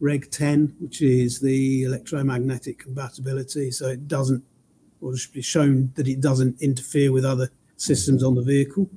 Reg 0.00 0.30
10, 0.30 0.76
which 0.78 1.02
is 1.02 1.40
the 1.40 1.82
electromagnetic 1.82 2.78
compatibility, 2.78 3.70
so 3.70 3.88
it 3.88 4.06
doesn't, 4.06 4.44
or 5.00 5.12
it 5.12 5.18
should 5.18 5.32
be 5.32 5.42
shown 5.42 5.92
that 5.96 6.06
it 6.06 6.20
doesn't 6.20 6.62
interfere 6.62 7.10
with 7.10 7.24
other 7.24 7.50
systems 7.76 8.22
on 8.22 8.36
the 8.36 8.42
vehicle. 8.42 8.88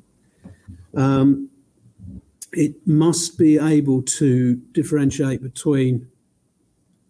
Um, 0.96 1.50
it 2.54 2.76
must 2.86 3.38
be 3.38 3.58
able 3.58 4.04
to 4.04 4.56
differentiate 4.74 5.42
between 5.42 6.08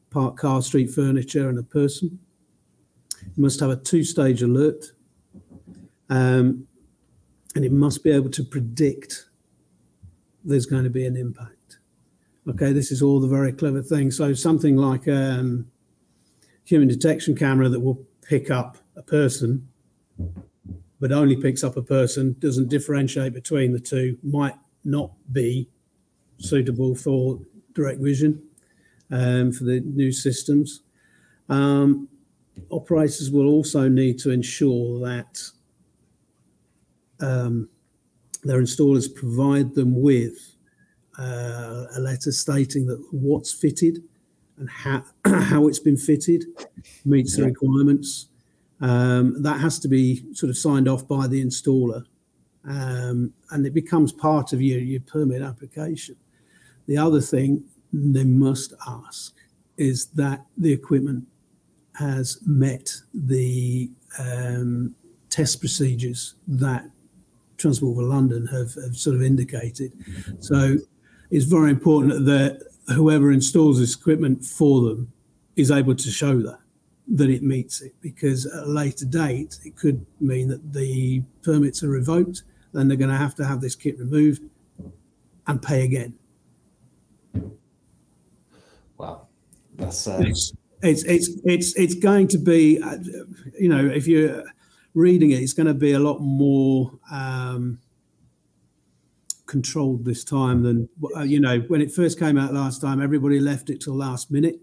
parked 0.09 0.37
car, 0.37 0.61
street 0.61 0.91
furniture, 0.91 1.49
and 1.49 1.59
a 1.59 1.63
person. 1.63 2.19
It 3.21 3.37
must 3.37 3.59
have 3.59 3.71
a 3.71 3.75
two-stage 3.75 4.41
alert, 4.41 4.85
um, 6.09 6.67
and 7.55 7.65
it 7.65 7.71
must 7.71 8.03
be 8.03 8.11
able 8.11 8.29
to 8.29 8.43
predict 8.43 9.25
there's 10.45 10.65
going 10.65 10.83
to 10.83 10.89
be 10.89 11.05
an 11.05 11.17
impact. 11.17 11.60
Okay, 12.51 12.73
this 12.73 12.91
is 12.91 13.01
all 13.01 13.21
the 13.21 13.29
very 13.29 13.53
clever 13.53 13.81
things. 13.81 14.17
So 14.17 14.33
something 14.33 14.75
like 14.75 15.07
um, 15.07 15.71
human 16.65 16.89
detection 16.89 17.33
camera 17.33 17.69
that 17.69 17.79
will 17.79 18.05
pick 18.23 18.51
up 18.51 18.77
a 18.97 19.01
person, 19.01 19.69
but 20.99 21.13
only 21.13 21.37
picks 21.37 21.63
up 21.63 21.77
a 21.77 21.81
person, 21.81 22.35
doesn't 22.39 22.67
differentiate 22.67 23.33
between 23.33 23.71
the 23.71 23.79
two, 23.79 24.17
might 24.21 24.55
not 24.83 25.11
be 25.31 25.69
suitable 26.39 26.93
for 26.93 27.39
direct 27.73 28.01
vision 28.01 28.43
um, 29.11 29.53
for 29.53 29.63
the 29.63 29.79
new 29.79 30.11
systems. 30.11 30.81
Um, 31.47 32.09
operators 32.69 33.31
will 33.31 33.47
also 33.47 33.87
need 33.87 34.19
to 34.19 34.31
ensure 34.31 34.99
that 35.07 35.41
um, 37.21 37.69
their 38.43 38.61
installers 38.61 39.13
provide 39.13 39.73
them 39.73 40.01
with 40.01 40.50
uh, 41.21 41.85
a 41.95 41.99
letter 41.99 42.31
stating 42.31 42.85
that 42.87 43.03
what's 43.11 43.53
fitted 43.53 44.03
and 44.57 44.69
how, 44.69 45.03
how 45.25 45.67
it's 45.67 45.79
been 45.79 45.97
fitted 45.97 46.45
meets 47.05 47.35
the 47.35 47.45
requirements. 47.45 48.27
Um, 48.79 49.43
that 49.43 49.59
has 49.59 49.77
to 49.79 49.87
be 49.87 50.23
sort 50.33 50.49
of 50.49 50.57
signed 50.57 50.87
off 50.87 51.07
by 51.07 51.27
the 51.27 51.43
installer 51.43 52.03
um, 52.65 53.33
and 53.51 53.65
it 53.65 53.73
becomes 53.73 54.11
part 54.11 54.53
of 54.53 54.61
your, 54.61 54.79
your 54.79 55.01
permit 55.01 55.41
application. 55.41 56.15
The 56.87 56.97
other 56.97 57.21
thing 57.21 57.63
they 57.93 58.23
must 58.23 58.73
ask 58.87 59.35
is 59.77 60.07
that 60.07 60.45
the 60.57 60.71
equipment 60.71 61.25
has 61.95 62.39
met 62.45 62.91
the 63.13 63.89
um, 64.19 64.95
test 65.29 65.59
procedures 65.59 66.35
that 66.47 66.85
Transport 67.57 67.95
for 67.95 68.03
London 68.03 68.47
have, 68.47 68.73
have 68.75 68.95
sort 68.95 69.15
of 69.15 69.21
indicated. 69.21 69.91
So 70.39 70.77
it's 71.31 71.45
very 71.45 71.71
important 71.71 72.25
that 72.25 72.61
whoever 72.89 73.31
installs 73.31 73.79
this 73.79 73.95
equipment 73.95 74.43
for 74.45 74.81
them 74.81 75.11
is 75.55 75.71
able 75.71 75.95
to 75.95 76.09
show 76.09 76.39
that 76.39 76.59
that 77.07 77.29
it 77.29 77.41
meets 77.43 77.81
it 77.81 77.93
because 77.99 78.45
at 78.45 78.63
a 78.63 78.65
later 78.65 79.05
date 79.05 79.57
it 79.65 79.75
could 79.75 80.05
mean 80.19 80.47
that 80.47 80.71
the 80.71 81.21
permits 81.41 81.83
are 81.83 81.89
revoked 81.89 82.43
then 82.73 82.87
they're 82.87 82.97
going 82.97 83.09
to 83.09 83.17
have 83.17 83.35
to 83.35 83.45
have 83.45 83.61
this 83.61 83.75
kit 83.75 83.99
removed 83.99 84.41
and 85.47 85.61
pay 85.61 85.83
again. 85.83 86.13
Wow. 88.97 89.27
That's 89.75 90.07
uh... 90.07 90.21
it's, 90.25 90.53
it's 90.81 91.03
it's 91.03 91.29
it's 91.43 91.75
it's 91.75 91.95
going 91.95 92.27
to 92.29 92.37
be 92.37 92.81
uh, 92.81 92.97
you 93.59 93.69
know 93.69 93.85
if 93.85 94.07
you're 94.07 94.43
reading 94.93 95.31
it 95.31 95.35
it's 95.35 95.53
going 95.53 95.67
to 95.67 95.73
be 95.73 95.93
a 95.93 95.99
lot 95.99 96.19
more 96.19 96.91
um, 97.11 97.79
controlled 99.51 100.05
this 100.05 100.23
time 100.23 100.63
than 100.63 100.87
uh, 101.17 101.23
you 101.23 101.37
know 101.37 101.59
when 101.67 101.81
it 101.81 101.91
first 101.91 102.17
came 102.17 102.37
out 102.37 102.53
last 102.53 102.79
time 102.79 103.01
everybody 103.01 103.37
left 103.37 103.69
it 103.69 103.81
till 103.81 103.95
last 103.95 104.31
minute. 104.31 104.57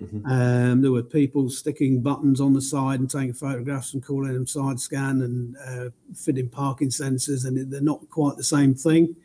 Mm-hmm. 0.00 0.30
um, 0.30 0.80
there 0.80 0.92
were 0.92 1.02
people 1.02 1.50
sticking 1.50 2.00
buttons 2.00 2.40
on 2.40 2.52
the 2.52 2.62
side 2.62 3.00
and 3.00 3.10
taking 3.10 3.32
photographs 3.32 3.94
and 3.94 4.04
calling 4.04 4.32
them 4.32 4.46
side 4.46 4.78
scan 4.78 5.22
and 5.22 5.56
uh, 5.66 5.90
fitting 6.14 6.48
parking 6.48 6.88
sensors 6.88 7.46
and 7.46 7.68
they're 7.68 7.80
not 7.80 8.08
quite 8.08 8.36
the 8.36 8.44
same 8.44 8.76
thing. 8.76 9.16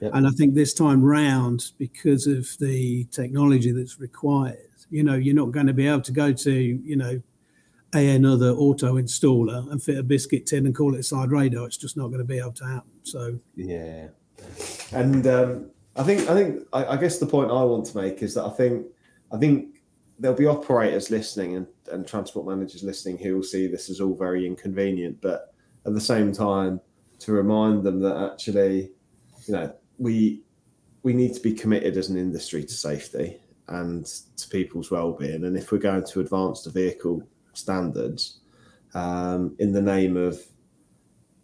Yep. 0.00 0.12
and 0.14 0.28
i 0.28 0.30
think 0.30 0.54
this 0.54 0.74
time 0.74 1.02
round 1.02 1.72
because 1.76 2.28
of 2.28 2.46
the 2.60 3.04
technology 3.10 3.72
that's 3.72 3.98
required 3.98 4.58
you 4.90 5.02
know 5.02 5.16
you're 5.16 5.34
not 5.34 5.50
going 5.50 5.66
to 5.66 5.72
be 5.72 5.88
able 5.88 6.02
to 6.02 6.12
go 6.12 6.32
to 6.32 6.52
you 6.52 6.94
know 6.94 7.20
a 7.94 8.14
another 8.14 8.50
auto 8.50 8.94
installer 8.94 9.68
and 9.72 9.82
fit 9.82 9.98
a 9.98 10.02
biscuit 10.04 10.46
tin 10.46 10.66
and 10.66 10.76
call 10.76 10.94
it 10.94 11.00
a 11.00 11.02
side 11.02 11.30
radar. 11.30 11.66
It's 11.66 11.78
just 11.78 11.96
not 11.96 12.08
going 12.08 12.18
to 12.18 12.24
be 12.24 12.38
able 12.38 12.52
to 12.52 12.66
happen. 12.66 12.90
So 13.02 13.40
yeah 13.56 14.08
and 14.92 15.26
um, 15.26 15.70
I 15.96 16.02
think 16.02 16.28
I 16.28 16.34
think 16.34 16.62
I, 16.72 16.84
I, 16.86 16.96
guess 16.96 17.18
the 17.18 17.26
point 17.26 17.50
I 17.50 17.64
want 17.64 17.86
to 17.86 17.96
make 17.96 18.22
is 18.22 18.34
that 18.34 18.44
I 18.44 18.50
think 18.50 18.86
I 19.32 19.36
think 19.36 19.82
there'll 20.18 20.36
be 20.36 20.46
operators 20.46 21.10
listening 21.10 21.56
and, 21.56 21.66
and 21.90 22.06
transport 22.06 22.46
managers 22.46 22.82
listening 22.82 23.18
who 23.18 23.36
will 23.36 23.42
see 23.42 23.66
this 23.66 23.90
as 23.90 24.00
all 24.00 24.14
very 24.14 24.46
inconvenient, 24.46 25.20
but 25.20 25.54
at 25.86 25.94
the 25.94 26.00
same 26.00 26.32
time 26.32 26.80
to 27.20 27.32
remind 27.32 27.82
them 27.82 28.00
that 28.00 28.32
actually, 28.32 28.90
you 29.46 29.54
know, 29.54 29.74
we 29.98 30.42
we 31.02 31.12
need 31.12 31.34
to 31.34 31.40
be 31.40 31.52
committed 31.52 31.96
as 31.96 32.08
an 32.08 32.16
industry 32.16 32.64
to 32.64 32.72
safety 32.72 33.40
and 33.68 34.06
to 34.36 34.48
people's 34.48 34.90
well-being. 34.90 35.44
And 35.44 35.56
if 35.56 35.70
we're 35.72 35.78
going 35.78 36.04
to 36.04 36.20
advance 36.20 36.62
the 36.62 36.70
vehicle 36.70 37.22
standards 37.52 38.40
um, 38.94 39.54
in 39.58 39.72
the 39.72 39.82
name 39.82 40.16
of 40.16 40.40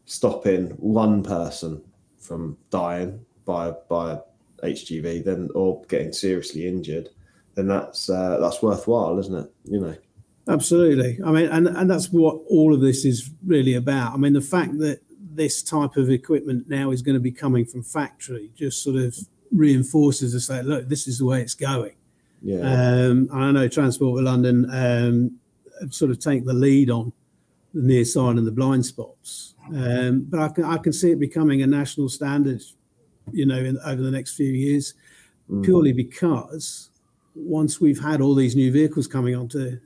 stopping 0.07 0.71
one 0.71 1.23
person 1.23 1.83
from 2.25 2.57
dying 2.71 3.25
by 3.45 3.73
by 3.89 4.19
HGV, 4.63 5.25
then 5.25 5.51
or 5.55 5.83
getting 5.89 6.13
seriously 6.13 6.67
injured, 6.67 7.11
then 7.55 7.69
that's 7.69 8.09
uh, 8.09 8.39
that's 8.41 8.63
worthwhile, 8.63 9.19
isn't 9.19 9.35
it? 9.35 9.53
You 9.65 9.81
know. 9.81 9.97
Absolutely. 10.47 11.19
I 11.25 11.31
mean, 11.31 11.47
and 11.47 11.69
and 11.69 11.91
that's 11.91 12.11
what 12.11 12.41
all 12.49 12.75
of 12.75 12.81
this 12.81 13.05
is 13.05 13.31
really 13.47 13.75
about. 13.75 14.15
I 14.15 14.17
mean, 14.17 14.33
the 14.33 14.41
fact 14.41 14.79
that 14.79 15.01
this 15.19 15.63
type 15.63 15.97
of 15.97 16.11
equipment 16.11 16.69
now 16.69 16.91
is 16.91 17.03
going 17.03 17.15
to 17.15 17.21
be 17.21 17.33
coming 17.33 17.65
from 17.65 17.83
factory 17.83 18.51
just 18.55 18.83
sort 18.83 18.97
of 18.97 19.17
reinforces 19.51 20.33
to 20.33 20.41
say, 20.41 20.63
look, 20.63 20.89
this 20.89 21.09
is 21.09 21.19
the 21.19 21.25
way 21.25 21.41
it's 21.41 21.55
going. 21.55 21.95
Yeah. 22.43 22.61
Um, 22.61 23.29
I 23.33 23.51
know 23.53 23.69
Transport 23.69 24.19
for 24.19 24.23
London 24.23 24.69
um, 24.71 25.39
sort 25.91 26.11
of 26.11 26.19
take 26.19 26.45
the 26.45 26.53
lead 26.53 26.91
on 26.91 27.13
the 27.73 27.83
near 27.83 28.05
sign 28.05 28.39
and 28.39 28.47
the 28.47 28.53
blind 28.53 28.85
spots. 28.87 29.54
Um, 29.73 30.27
but 30.29 30.41
I 30.41 30.49
can, 30.49 30.65
I 30.65 30.77
can 30.77 30.93
see 30.93 31.13
it 31.13 31.19
becoming 31.19 31.63
a 31.63 31.67
national 31.67 32.09
standard, 32.09 32.63
you 33.33 33.47
know, 33.47 33.57
in, 33.57 33.79
over 33.85 34.03
the 34.03 34.11
next 34.11 34.35
few 34.35 34.51
years, 34.51 34.95
mm. 35.51 35.65
purely 35.65 35.93
because 35.93 36.91
once 37.35 37.81
we've 37.81 38.01
had 38.01 38.21
all 38.21 38.35
these 38.35 38.55
new 38.55 38.71
vehicles 38.71 39.07
coming 39.07 39.35
onto 39.35 39.79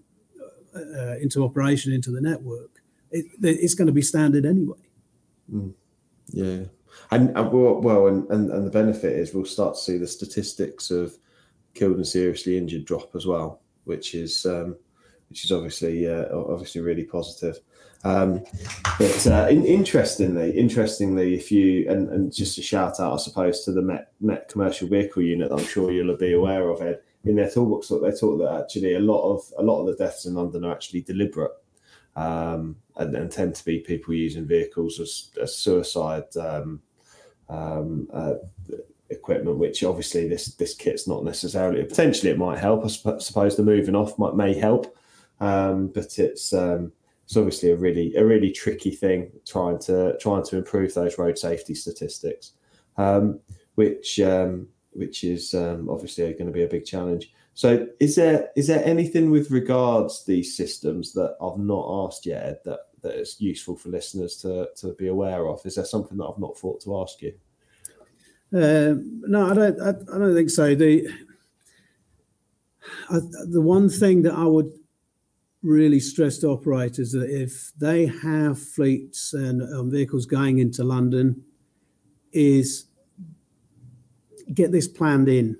uh, 0.75 1.17
into 1.21 1.45
operation 1.45 1.93
into 1.93 2.11
the 2.11 2.21
network, 2.21 2.71
it, 3.11 3.27
it's 3.41 3.75
going 3.75 3.87
to 3.87 3.93
be 3.93 4.03
standard 4.03 4.45
anyway. 4.45 4.79
Mm. 5.53 5.73
Yeah, 6.31 6.64
and, 7.11 7.37
and 7.37 7.53
well, 7.53 8.09
and, 8.09 8.29
and 8.31 8.51
and 8.51 8.67
the 8.67 8.71
benefit 8.71 9.12
is 9.12 9.33
we'll 9.33 9.45
start 9.45 9.75
to 9.75 9.81
see 9.81 9.97
the 9.97 10.07
statistics 10.07 10.91
of 10.91 11.17
killed 11.75 11.97
and 11.97 12.07
seriously 12.07 12.59
injured 12.59 12.85
drop 12.85 13.14
as 13.14 13.27
well, 13.27 13.62
which 13.85 14.14
is 14.14 14.45
um, 14.45 14.77
which 15.31 15.45
is 15.45 15.53
obviously 15.53 16.09
uh, 16.09 16.27
obviously 16.33 16.81
really 16.81 17.05
positive. 17.05 17.61
Um, 18.04 18.44
but 18.98 19.26
uh, 19.26 19.48
in, 19.50 19.64
interestingly, 19.64 20.56
interestingly, 20.56 21.34
if 21.34 21.50
you 21.50 21.90
and, 21.90 22.08
and 22.11 22.32
just 22.32 22.58
a 22.58 22.62
shout 22.62 23.00
out, 23.00 23.14
I 23.14 23.16
suppose, 23.16 23.64
to 23.64 23.72
the 23.72 23.82
Met, 23.82 24.12
Met 24.20 24.48
Commercial 24.48 24.88
Vehicle 24.88 25.22
Unit, 25.22 25.50
I'm 25.50 25.64
sure 25.64 25.90
you'll 25.90 26.16
be 26.16 26.32
aware 26.32 26.68
of 26.70 26.80
it. 26.80 27.04
In 27.24 27.37
their 27.37 27.50
toolbox, 27.50 27.88
they 27.88 28.12
talk 28.12 28.38
that 28.38 28.61
actually 28.62 28.94
a 28.94 29.00
lot 29.00 29.28
of 29.28 29.42
a 29.58 29.62
lot 29.62 29.80
of 29.80 29.87
the 29.87 30.04
deaths 30.04 30.26
in 30.26 30.34
London 30.34 30.64
are 30.64 30.72
actually 30.72 31.00
deliberate, 31.00 31.50
um, 32.14 32.76
and, 32.96 33.14
and, 33.16 33.30
tend 33.30 33.56
to 33.56 33.64
be 33.64 33.80
people 33.80 34.14
using 34.14 34.46
vehicles 34.46 35.00
as, 35.00 35.30
as 35.42 35.56
suicide 35.56 36.24
um, 36.37 36.80
um 37.48 38.08
uh, 38.12 38.34
equipment. 39.11 39.58
Which 39.58 39.82
obviously 39.82 40.28
this 40.28 40.54
this 40.54 40.74
kit's 40.74 41.08
not 41.08 41.24
necessarily. 41.24 41.82
Potentially, 41.82 42.30
it 42.30 42.38
might 42.38 42.58
help. 42.58 42.84
I 42.84 43.18
suppose 43.18 43.56
the 43.56 43.64
moving 43.64 43.96
off 43.96 44.16
might 44.16 44.37
may 44.37 44.54
help, 44.54 44.96
um, 45.40 45.88
but 45.88 46.20
it's 46.20 46.52
um, 46.52 46.92
it's 47.29 47.37
obviously 47.37 47.73
a 47.73 47.77
really 47.77 48.14
a 48.14 48.25
really 48.25 48.51
tricky 48.51 48.91
thing 48.91 49.31
trying 49.47 49.79
to 49.81 50.17
trying 50.19 50.43
to 50.45 50.57
improve 50.57 50.95
those 50.95 51.19
road 51.19 51.37
safety 51.37 51.75
statistics, 51.75 52.53
um, 52.97 53.38
which 53.75 54.19
um, 54.19 54.67
which 54.93 55.25
is 55.25 55.53
um, 55.53 55.91
obviously 55.91 56.33
going 56.33 56.47
to 56.47 56.53
be 56.53 56.62
a 56.62 56.69
big 56.69 56.87
challenge. 56.87 57.31
So, 57.53 57.87
is 58.01 58.17
there 58.17 58.49
is 58.57 58.67
there 58.67 58.83
anything 58.83 59.31
with 59.31 59.51
regards 59.51 60.25
these 60.25 60.57
systems 60.57 61.12
that 61.12 61.37
I've 61.38 61.59
not 61.59 62.07
asked 62.07 62.25
yet 62.25 62.64
that 62.64 62.81
that 63.03 63.17
is 63.17 63.38
useful 63.38 63.77
for 63.77 63.91
listeners 63.91 64.37
to 64.38 64.71
to 64.77 64.95
be 64.95 65.09
aware 65.09 65.49
of? 65.49 65.61
Is 65.67 65.75
there 65.75 65.85
something 65.85 66.17
that 66.17 66.25
I've 66.25 66.38
not 66.38 66.57
thought 66.57 66.81
to 66.85 66.99
ask 66.99 67.21
you? 67.21 67.35
Uh, 68.55 68.95
no, 69.05 69.51
I 69.51 69.53
don't. 69.55 69.81
I, 69.83 69.91
I, 69.91 70.19
don't 70.19 70.35
think 70.35 70.49
so. 70.49 70.75
The 70.75 71.07
I, 73.11 73.19
the 73.51 73.61
one 73.61 73.91
thing 73.91 74.23
that 74.23 74.33
I 74.33 74.45
would 74.45 74.73
really 75.62 76.01
stressed 76.01 76.44
operators 76.44 77.12
that 77.12 77.31
if 77.31 77.73
they 77.79 78.07
have 78.07 78.61
fleets 78.61 79.35
and 79.35 79.62
um, 79.75 79.90
vehicles 79.90 80.27
going 80.27 80.59
into 80.59 80.85
London, 80.85 81.42
is 82.33 82.87
get 84.55 84.73
this 84.73 84.87
planned 84.87 85.29
in. 85.29 85.57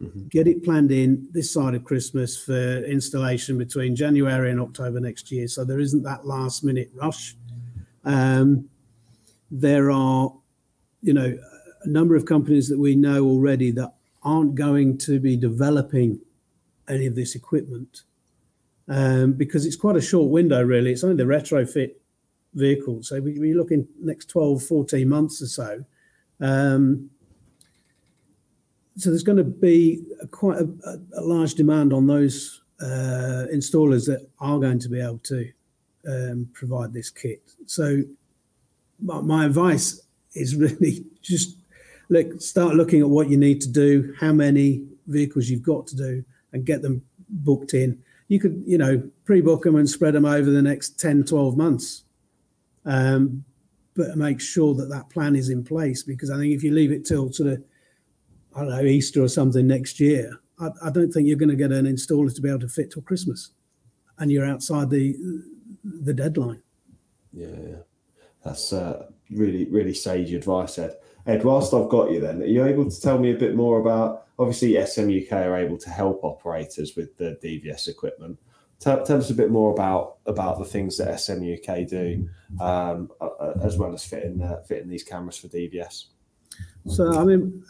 Mm-hmm. 0.00 0.28
Get 0.28 0.46
it 0.46 0.64
planned 0.64 0.90
in 0.90 1.28
this 1.32 1.52
side 1.52 1.74
of 1.74 1.84
Christmas 1.84 2.42
for 2.42 2.84
installation 2.84 3.58
between 3.58 3.94
January 3.94 4.50
and 4.50 4.60
October 4.60 4.98
next 5.00 5.30
year. 5.30 5.46
So 5.46 5.64
there 5.64 5.78
isn't 5.78 6.02
that 6.04 6.26
last 6.26 6.64
minute 6.64 6.90
rush. 6.94 7.36
Um, 8.04 8.68
there 9.50 9.90
are, 9.90 10.32
you 11.02 11.12
know, 11.12 11.38
a 11.82 11.88
number 11.88 12.16
of 12.16 12.24
companies 12.24 12.68
that 12.68 12.78
we 12.78 12.94
know 12.94 13.24
already 13.24 13.70
that 13.72 13.94
aren't 14.22 14.54
going 14.54 14.98
to 14.98 15.18
be 15.18 15.36
developing 15.36 16.20
any 16.88 17.06
of 17.06 17.14
this 17.14 17.34
equipment 17.34 18.02
um, 18.90 19.32
because 19.32 19.64
it's 19.64 19.76
quite 19.76 19.96
a 19.96 20.00
short 20.00 20.30
window, 20.30 20.62
really. 20.62 20.90
It's 20.90 21.04
only 21.04 21.16
the 21.16 21.22
retrofit 21.22 21.92
vehicles. 22.54 23.08
So 23.08 23.20
we, 23.20 23.38
we're 23.38 23.56
looking 23.56 23.86
next 24.02 24.26
12, 24.26 24.62
14 24.64 25.08
months 25.08 25.40
or 25.40 25.46
so. 25.46 25.84
Um, 26.40 27.08
so 28.96 29.10
there's 29.10 29.22
going 29.22 29.38
to 29.38 29.44
be 29.44 30.02
a, 30.20 30.26
quite 30.26 30.58
a, 30.58 30.68
a, 31.16 31.22
large 31.22 31.54
demand 31.54 31.92
on 31.92 32.08
those 32.08 32.62
uh, 32.82 33.46
installers 33.54 34.06
that 34.06 34.28
are 34.40 34.58
going 34.58 34.80
to 34.80 34.88
be 34.88 35.00
able 35.00 35.18
to 35.18 35.50
um, 36.08 36.48
provide 36.52 36.92
this 36.92 37.10
kit. 37.10 37.42
So 37.66 38.02
my, 39.00 39.20
my 39.20 39.44
advice 39.46 40.02
is 40.34 40.56
really 40.56 41.04
just 41.22 41.58
look, 42.08 42.40
start 42.42 42.74
looking 42.74 43.00
at 43.00 43.08
what 43.08 43.30
you 43.30 43.36
need 43.36 43.60
to 43.60 43.68
do, 43.68 44.14
how 44.18 44.32
many 44.32 44.84
vehicles 45.06 45.48
you've 45.48 45.62
got 45.62 45.86
to 45.88 45.96
do, 45.96 46.24
and 46.52 46.64
get 46.66 46.82
them 46.82 47.02
booked 47.28 47.74
in. 47.74 48.02
You 48.30 48.38
could, 48.38 48.62
you 48.64 48.78
know, 48.78 49.02
pre-book 49.24 49.64
them 49.64 49.74
and 49.74 49.90
spread 49.90 50.14
them 50.14 50.24
over 50.24 50.50
the 50.50 50.62
next 50.62 51.00
10, 51.00 51.24
12 51.24 51.56
months. 51.56 52.04
Um, 52.84 53.44
but 53.96 54.16
make 54.16 54.40
sure 54.40 54.72
that 54.76 54.86
that 54.86 55.10
plan 55.10 55.34
is 55.34 55.50
in 55.50 55.64
place 55.64 56.04
because 56.04 56.30
I 56.30 56.36
think 56.38 56.54
if 56.54 56.62
you 56.62 56.70
leave 56.70 56.92
it 56.92 57.04
till 57.04 57.32
sort 57.32 57.50
of, 57.50 57.64
I 58.54 58.60
don't 58.60 58.70
know, 58.70 58.82
Easter 58.82 59.20
or 59.20 59.28
something 59.28 59.66
next 59.66 59.98
year, 59.98 60.40
I, 60.60 60.68
I 60.84 60.90
don't 60.90 61.10
think 61.10 61.26
you're 61.26 61.36
going 61.36 61.50
to 61.50 61.56
get 61.56 61.72
an 61.72 61.86
installer 61.86 62.32
to 62.32 62.40
be 62.40 62.48
able 62.48 62.60
to 62.60 62.68
fit 62.68 62.92
till 62.92 63.02
Christmas, 63.02 63.50
and 64.18 64.30
you're 64.30 64.46
outside 64.46 64.90
the 64.90 65.16
the 65.84 66.14
deadline. 66.14 66.62
Yeah, 67.32 67.76
that's 68.44 68.72
uh, 68.72 69.06
really 69.32 69.66
really 69.66 69.94
sage 69.94 70.32
advice, 70.32 70.78
Ed. 70.78 70.96
Ed, 71.26 71.44
whilst 71.44 71.74
I've 71.74 71.88
got 71.88 72.10
you, 72.10 72.20
then 72.20 72.42
are 72.42 72.46
you 72.46 72.64
able 72.64 72.90
to 72.90 73.00
tell 73.00 73.18
me 73.18 73.30
a 73.32 73.36
bit 73.36 73.54
more 73.54 73.80
about? 73.80 74.26
Obviously, 74.38 74.72
SMUK 74.72 75.32
are 75.32 75.56
able 75.56 75.76
to 75.78 75.90
help 75.90 76.24
operators 76.24 76.96
with 76.96 77.16
the 77.18 77.38
DVS 77.42 77.88
equipment. 77.88 78.38
Tell, 78.78 79.04
tell 79.04 79.18
us 79.18 79.28
a 79.28 79.34
bit 79.34 79.50
more 79.50 79.72
about 79.72 80.16
about 80.24 80.58
the 80.58 80.64
things 80.64 80.96
that 80.96 81.08
SMUK 81.08 81.88
do, 81.88 82.28
um, 82.60 83.10
as 83.62 83.76
well 83.76 83.92
as 83.92 84.04
fitting 84.04 84.40
uh, 84.40 84.62
fitting 84.66 84.88
these 84.88 85.04
cameras 85.04 85.36
for 85.36 85.48
DVS. 85.48 86.06
So 86.86 87.18
I 87.18 87.24
mean, 87.24 87.62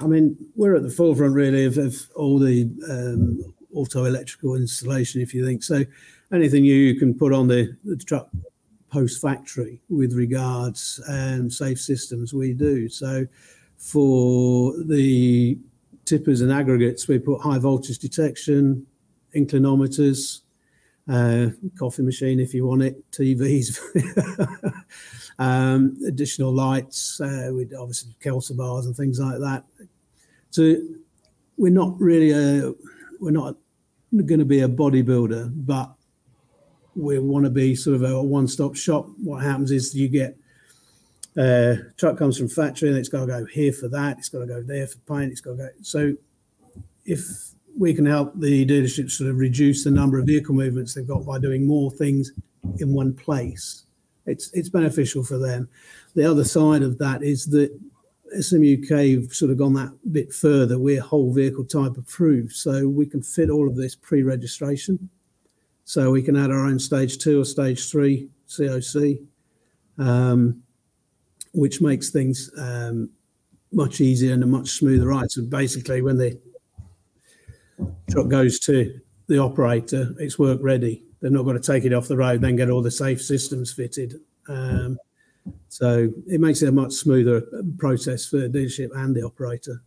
I 0.00 0.06
mean, 0.06 0.36
we're 0.54 0.76
at 0.76 0.82
the 0.82 0.90
forefront 0.90 1.34
really 1.34 1.64
of, 1.64 1.78
of 1.78 1.96
all 2.14 2.38
the 2.38 2.70
um, 2.90 3.54
auto 3.72 4.04
electrical 4.04 4.54
installation. 4.54 5.22
If 5.22 5.32
you 5.32 5.44
think 5.44 5.62
so, 5.62 5.84
anything 6.32 6.64
you 6.64 6.94
can 6.96 7.14
put 7.14 7.32
on 7.32 7.48
the, 7.48 7.74
the 7.84 7.96
truck 7.96 8.28
post 8.90 9.20
factory 9.20 9.80
with 9.88 10.12
regards 10.14 11.00
and 11.08 11.52
safe 11.52 11.80
systems, 11.80 12.34
we 12.34 12.52
do. 12.52 12.88
So 12.88 13.26
for 13.78 14.74
the 14.84 15.58
tippers 16.04 16.40
and 16.40 16.52
aggregates, 16.52 17.08
we 17.08 17.18
put 17.18 17.40
high 17.40 17.58
voltage 17.58 17.98
detection, 17.98 18.86
inclinometers, 19.34 20.40
uh, 21.08 21.48
coffee 21.78 22.02
machine 22.02 22.38
if 22.38 22.52
you 22.52 22.66
want 22.66 22.82
it, 22.82 23.10
TVs, 23.10 23.80
um, 25.38 25.96
additional 26.06 26.52
lights 26.52 27.20
uh, 27.20 27.50
with 27.52 27.74
obviously 27.74 28.14
Kelsa 28.22 28.56
bars 28.56 28.86
and 28.86 28.96
things 28.96 29.18
like 29.18 29.38
that. 29.38 29.64
So 30.50 30.76
we're 31.56 31.72
not 31.72 31.98
really 32.00 32.30
a, 32.32 32.74
we're 33.20 33.30
not 33.30 33.56
going 34.12 34.40
to 34.40 34.44
be 34.44 34.60
a 34.60 34.68
bodybuilder, 34.68 35.52
but 35.66 35.92
we 36.94 37.18
want 37.18 37.44
to 37.44 37.50
be 37.50 37.74
sort 37.74 37.96
of 37.96 38.02
a 38.02 38.22
one-stop 38.22 38.76
shop. 38.76 39.08
What 39.22 39.42
happens 39.42 39.70
is 39.70 39.94
you 39.94 40.08
get 40.08 40.36
uh, 41.38 41.76
truck 41.96 42.18
comes 42.18 42.36
from 42.36 42.48
factory 42.48 42.88
and 42.88 42.98
it's 42.98 43.08
got 43.08 43.20
to 43.20 43.26
go 43.26 43.44
here 43.46 43.72
for 43.72 43.88
that. 43.88 44.18
It's 44.18 44.28
got 44.28 44.40
to 44.40 44.46
go 44.46 44.62
there 44.62 44.86
for 44.86 44.98
paint. 44.98 45.30
It's 45.30 45.40
got 45.40 45.52
to 45.52 45.56
go. 45.56 45.68
So 45.82 46.14
if 47.04 47.20
we 47.78 47.94
can 47.94 48.06
help 48.06 48.32
the 48.38 48.66
dealerships 48.66 49.12
sort 49.12 49.30
of 49.30 49.36
reduce 49.36 49.84
the 49.84 49.90
number 49.90 50.18
of 50.18 50.26
vehicle 50.26 50.54
movements 50.54 50.94
they've 50.94 51.06
got 51.06 51.24
by 51.24 51.38
doing 51.38 51.66
more 51.66 51.90
things 51.90 52.32
in 52.78 52.92
one 52.92 53.14
place, 53.14 53.84
it's 54.26 54.50
it's 54.52 54.68
beneficial 54.68 55.24
for 55.24 55.38
them. 55.38 55.68
The 56.14 56.28
other 56.28 56.44
side 56.44 56.82
of 56.82 56.98
that 56.98 57.22
is 57.22 57.46
that 57.46 57.70
SMUK 58.36 59.22
have 59.22 59.32
sort 59.32 59.50
of 59.50 59.58
gone 59.58 59.74
that 59.74 59.92
bit 60.12 60.32
further. 60.32 60.78
We're 60.78 61.00
whole 61.00 61.32
vehicle 61.32 61.64
type 61.64 61.96
approved, 61.96 62.52
so 62.52 62.88
we 62.88 63.06
can 63.06 63.22
fit 63.22 63.50
all 63.50 63.68
of 63.68 63.76
this 63.76 63.94
pre-registration. 63.94 65.08
So 65.90 66.12
we 66.12 66.22
can 66.22 66.36
add 66.36 66.52
our 66.52 66.66
own 66.66 66.78
stage 66.78 67.18
two 67.18 67.40
or 67.40 67.44
stage 67.44 67.90
three 67.90 68.28
COC, 68.46 69.26
um, 69.98 70.62
which 71.52 71.80
makes 71.80 72.10
things 72.10 72.48
um, 72.56 73.10
much 73.72 74.00
easier 74.00 74.32
and 74.32 74.44
a 74.44 74.46
much 74.46 74.68
smoother 74.68 75.08
ride. 75.08 75.32
So 75.32 75.42
basically, 75.42 76.00
when 76.00 76.16
the 76.16 76.40
truck 78.08 78.28
goes 78.28 78.60
to 78.60 79.00
the 79.26 79.38
operator, 79.38 80.14
it's 80.20 80.38
work 80.38 80.60
ready. 80.62 81.02
They've 81.20 81.32
not 81.32 81.42
got 81.42 81.54
to 81.54 81.60
take 81.60 81.84
it 81.84 81.92
off 81.92 82.06
the 82.06 82.16
road, 82.16 82.40
then 82.40 82.54
get 82.54 82.70
all 82.70 82.82
the 82.82 82.90
safe 82.92 83.20
systems 83.20 83.72
fitted. 83.72 84.14
Um, 84.48 84.96
so 85.70 86.08
it 86.28 86.40
makes 86.40 86.62
it 86.62 86.68
a 86.68 86.72
much 86.72 86.92
smoother 86.92 87.42
process 87.78 88.26
for 88.26 88.36
the 88.36 88.48
dealership 88.48 88.90
and 88.94 89.12
the 89.12 89.26
operator. 89.26 89.82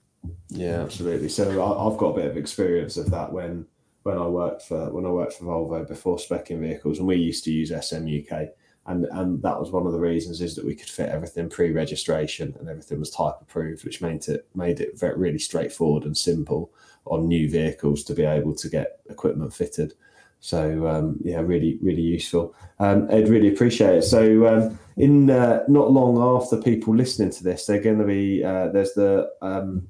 Yeah, 0.50 0.82
absolutely. 0.82 1.30
So 1.30 1.50
I've 1.50 1.98
got 1.98 2.08
a 2.08 2.16
bit 2.16 2.26
of 2.26 2.36
experience 2.36 2.98
of 2.98 3.10
that 3.12 3.32
when 3.32 3.68
when 4.04 4.18
I 4.18 4.28
worked 4.28 4.64
for 4.64 4.92
when 4.92 5.06
I 5.06 5.10
worked 5.10 5.34
for 5.34 5.46
Volvo 5.46 5.88
before 5.88 6.18
specing 6.18 6.60
vehicles, 6.60 7.00
and 7.00 7.08
we 7.08 7.16
used 7.16 7.44
to 7.46 7.52
use 7.52 7.72
SMUK, 7.72 8.50
and 8.86 9.06
and 9.06 9.42
that 9.42 9.60
was 9.60 9.72
one 9.72 9.88
of 9.88 9.94
the 9.94 10.00
reasons 10.00 10.42
is 10.42 10.56
that 10.56 10.66
we 10.66 10.76
could 10.76 10.90
fit 10.90 11.10
everything 11.10 11.50
pre-registration 11.50 12.56
and 12.60 12.70
everything 12.70 13.00
was 13.00 13.10
type 13.10 13.36
approved, 13.42 13.84
which 13.86 14.02
made 14.02 14.28
it 14.28 14.48
made 14.56 14.82
it 14.82 15.00
very, 15.00 15.18
really 15.18 15.40
straightforward 15.40 16.04
and 16.04 16.18
simple 16.18 16.72
on 17.06 17.28
new 17.28 17.50
vehicles 17.50 18.04
to 18.04 18.14
be 18.14 18.24
able 18.24 18.54
to 18.56 18.70
get 18.70 19.00
equipment 19.10 19.54
fitted. 19.54 19.94
So 20.42 20.86
um, 20.88 21.18
yeah, 21.24 21.40
really 21.40 21.80
really 21.82 22.02
useful. 22.02 22.54
Um, 22.80 23.08
Ed, 23.10 23.30
really 23.30 23.54
appreciate 23.54 24.00
it. 24.00 24.04
So 24.04 24.46
um, 24.46 24.80
in 24.98 25.30
uh, 25.30 25.64
not 25.70 25.92
long 25.92 26.42
after 26.42 26.58
people 26.58 26.94
listening 26.94 27.32
to 27.32 27.44
this, 27.44 27.66
they're 27.66 27.82
going 27.82 28.00
to 28.00 28.06
be 28.06 28.44
uh, 28.44 28.68
there's 28.68 28.92
the 28.94 29.32
um, 29.42 29.88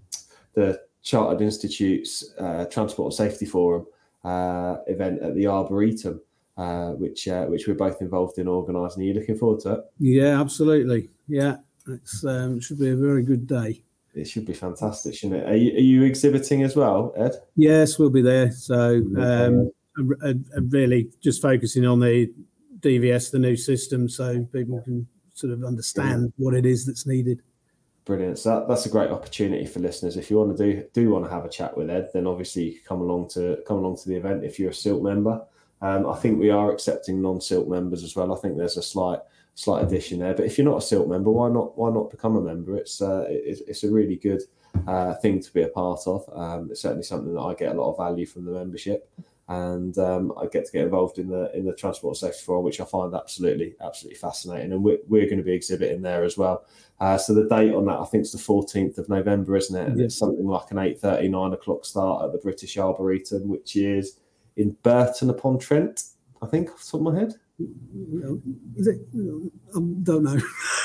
the 0.54 0.80
Chartered 1.02 1.42
Institute's 1.42 2.34
uh, 2.38 2.66
Transport 2.66 3.08
and 3.08 3.14
Safety 3.16 3.48
Forum 3.48 3.88
uh, 4.24 4.78
event 4.88 5.22
at 5.22 5.36
the 5.36 5.48
Arboretum, 5.48 6.22
uh, 6.58 6.92
which 6.92 7.28
uh, 7.28 7.46
which 7.46 7.68
we're 7.68 7.74
both 7.74 8.02
involved 8.02 8.38
in 8.38 8.48
organising. 8.48 9.04
Are 9.04 9.06
you 9.06 9.14
looking 9.14 9.38
forward 9.38 9.62
to 9.62 9.74
it? 9.74 9.80
Yeah, 10.00 10.40
absolutely. 10.40 11.10
Yeah, 11.28 11.58
it's 11.88 12.24
um, 12.26 12.58
it 12.58 12.64
should 12.64 12.80
be 12.80 12.90
a 12.90 12.96
very 12.96 13.24
good 13.24 13.48
day. 13.48 13.84
It 14.14 14.26
should 14.26 14.46
be 14.46 14.54
fantastic, 14.54 15.16
shouldn't 15.16 15.42
it? 15.42 15.50
Are 15.50 15.56
you, 15.56 15.74
are 15.74 15.80
you 15.80 16.04
exhibiting 16.04 16.62
as 16.62 16.76
well, 16.76 17.14
Ed? 17.18 17.32
Yes, 17.56 17.98
we'll 17.98 18.12
be 18.12 18.22
there. 18.22 18.52
So 18.52 18.98
um, 19.18 19.72
I'm, 19.98 20.46
I'm 20.56 20.70
really 20.70 21.10
just 21.20 21.42
focusing 21.42 21.86
on 21.88 22.00
the 22.00 22.32
DVS, 22.80 23.32
the 23.32 23.40
new 23.40 23.56
system, 23.56 24.08
so 24.08 24.46
people 24.54 24.82
can 24.82 25.08
sort 25.34 25.52
of 25.54 25.64
understand 25.64 26.32
yeah. 26.38 26.46
what 26.46 26.54
it 26.54 26.66
is 26.66 26.86
that's 26.86 27.08
needed. 27.08 27.42
Brilliant. 28.06 28.38
So 28.38 28.60
that, 28.60 28.68
that's 28.68 28.86
a 28.86 28.90
great 28.90 29.12
opportunity 29.12 29.66
for 29.66 29.80
listeners. 29.80 30.18
If 30.18 30.30
you 30.30 30.38
want 30.38 30.58
to 30.58 30.64
do 30.64 30.86
do 30.94 31.10
want 31.10 31.26
to 31.26 31.32
have 31.32 31.46
a 31.46 31.50
chat 31.50 31.78
with 31.78 31.90
Ed, 31.90 32.10
then 32.14 32.28
obviously 32.28 32.64
you 32.64 32.72
can 32.74 32.82
come 32.86 33.02
along 33.02 33.30
to 33.30 33.64
come 33.66 33.78
along 33.78 33.98
to 33.98 34.10
the 34.10 34.16
event 34.16 34.44
if 34.44 34.60
you're 34.60 34.72
a 34.72 34.74
CILT 34.74 35.02
member. 35.02 35.42
Um, 35.82 36.08
I 36.08 36.16
think 36.16 36.40
we 36.40 36.50
are 36.50 36.72
accepting 36.72 37.22
non-CILT 37.22 37.68
members 37.68 38.04
as 38.04 38.16
well. 38.16 38.34
I 38.34 38.40
think 38.40 38.58
there's 38.58 38.78
a 38.78 38.84
slight 38.84 39.20
slight 39.56 39.84
addition 39.84 40.20
there. 40.20 40.34
But 40.34 40.46
if 40.46 40.58
you're 40.58 40.70
not 40.70 40.84
a 40.84 40.86
CILT 40.86 41.08
member, 41.08 41.32
why 41.32 41.50
not 41.50 41.78
why 41.78 41.92
not 41.92 42.12
become 42.12 42.36
a 42.36 42.42
member? 42.42 42.76
It's 42.76 43.02
uh, 43.02 43.26
it, 43.30 43.62
it's 43.68 43.84
a 43.84 43.92
really 43.92 44.18
good 44.18 44.42
uh, 44.86 45.14
thing 45.16 45.42
to 45.42 45.54
be 45.54 45.62
a 45.62 45.70
part 45.70 46.02
of. 46.06 46.26
Um, 46.34 46.70
it's 46.72 46.82
certainly 46.82 47.04
something 47.04 47.34
that 47.34 47.42
I 47.42 47.54
get 47.54 47.74
a 47.74 47.82
lot 47.82 47.92
of 47.92 47.98
value 47.98 48.26
from 48.26 48.44
the 48.44 48.52
membership 48.52 49.10
and 49.50 49.98
um, 49.98 50.32
I 50.40 50.46
get 50.48 50.66
to 50.66 50.72
get 50.72 50.86
involved 50.86 51.20
in 51.20 51.28
the 51.28 51.56
in 51.56 51.66
the 51.66 51.74
transport 51.74 52.16
safety 52.16 52.44
forum, 52.46 52.64
which 52.64 52.80
I 52.80 52.86
find 52.86 53.14
absolutely 53.14 53.76
absolutely 53.82 54.18
fascinating. 54.18 54.72
And 54.72 54.84
we're, 54.84 55.00
we're 55.08 55.26
going 55.26 55.38
to 55.38 55.44
be 55.44 55.54
exhibiting 55.54 56.02
there 56.02 56.24
as 56.24 56.38
well. 56.38 56.66
Uh, 57.00 57.18
so 57.18 57.34
the 57.34 57.50
date 57.50 57.74
on 57.74 57.86
that, 57.86 58.00
I 58.00 58.06
think, 58.06 58.22
it's 58.22 58.32
the 58.32 58.38
fourteenth 58.38 58.98
of 58.98 59.10
November, 59.10 59.58
isn't 59.58 59.76
it? 59.76 59.88
And 59.88 60.00
yeah. 60.00 60.06
it's 60.06 60.18
something 60.18 60.48
like 60.48 60.72
an 60.72 60.78
8.30, 60.78 61.30
9 61.30 61.54
o'clock 61.54 61.86
start 61.86 62.24
at 62.24 62.32
the 62.32 62.38
British 62.38 62.78
Arboretum, 62.78 63.50
which 63.50 63.76
is 63.76 64.20
in 64.56 64.78
Burton 64.84 65.30
upon 65.30 65.60
Trent. 65.60 66.04
I 66.42 66.48
think 66.48 66.70
off 66.70 66.80
the 66.80 66.92
top 66.92 67.08
of 67.08 67.14
my 67.14 67.20
head. 67.20 67.34
Is 68.76 68.88
it? 68.88 69.02
I 69.14 69.80
don't 70.04 70.24
know. 70.24 70.40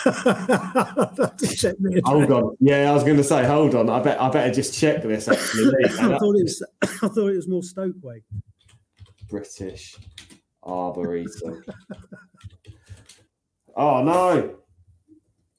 hold 2.04 2.30
on. 2.30 2.56
Yeah, 2.60 2.90
I 2.90 2.94
was 2.94 3.04
going 3.04 3.16
to 3.16 3.24
say, 3.24 3.46
hold 3.46 3.74
on. 3.74 3.88
I 3.88 4.00
bet 4.00 4.20
I 4.20 4.28
better 4.30 4.52
just 4.52 4.78
check 4.78 5.02
this. 5.02 5.28
Actually, 5.28 5.72
I 5.84 6.18
thought 6.18 6.36
it 6.36 6.44
was. 6.44 6.62
I 6.82 6.86
thought 6.86 7.28
it 7.28 7.36
was 7.36 7.48
more 7.48 7.62
Stokeway. 7.62 8.22
British 9.28 9.96
Arboretum. 10.62 11.64
oh 13.76 14.02
no. 14.02 14.56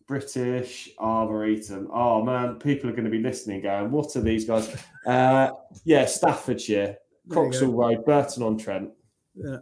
British 0.07 0.89
Arboretum. 0.97 1.89
Oh 1.93 2.23
man, 2.23 2.55
people 2.55 2.89
are 2.89 2.93
going 2.93 3.05
to 3.05 3.11
be 3.11 3.21
listening, 3.21 3.61
going, 3.61 3.91
"What 3.91 4.15
are 4.15 4.21
these 4.21 4.45
guys?" 4.45 4.75
Uh, 5.05 5.51
yeah, 5.83 6.05
Staffordshire, 6.05 6.97
Croxall 7.27 7.75
Road, 7.75 8.05
Burton 8.05 8.43
on 8.43 8.57
Trent. 8.57 8.89
Yeah, 9.35 9.57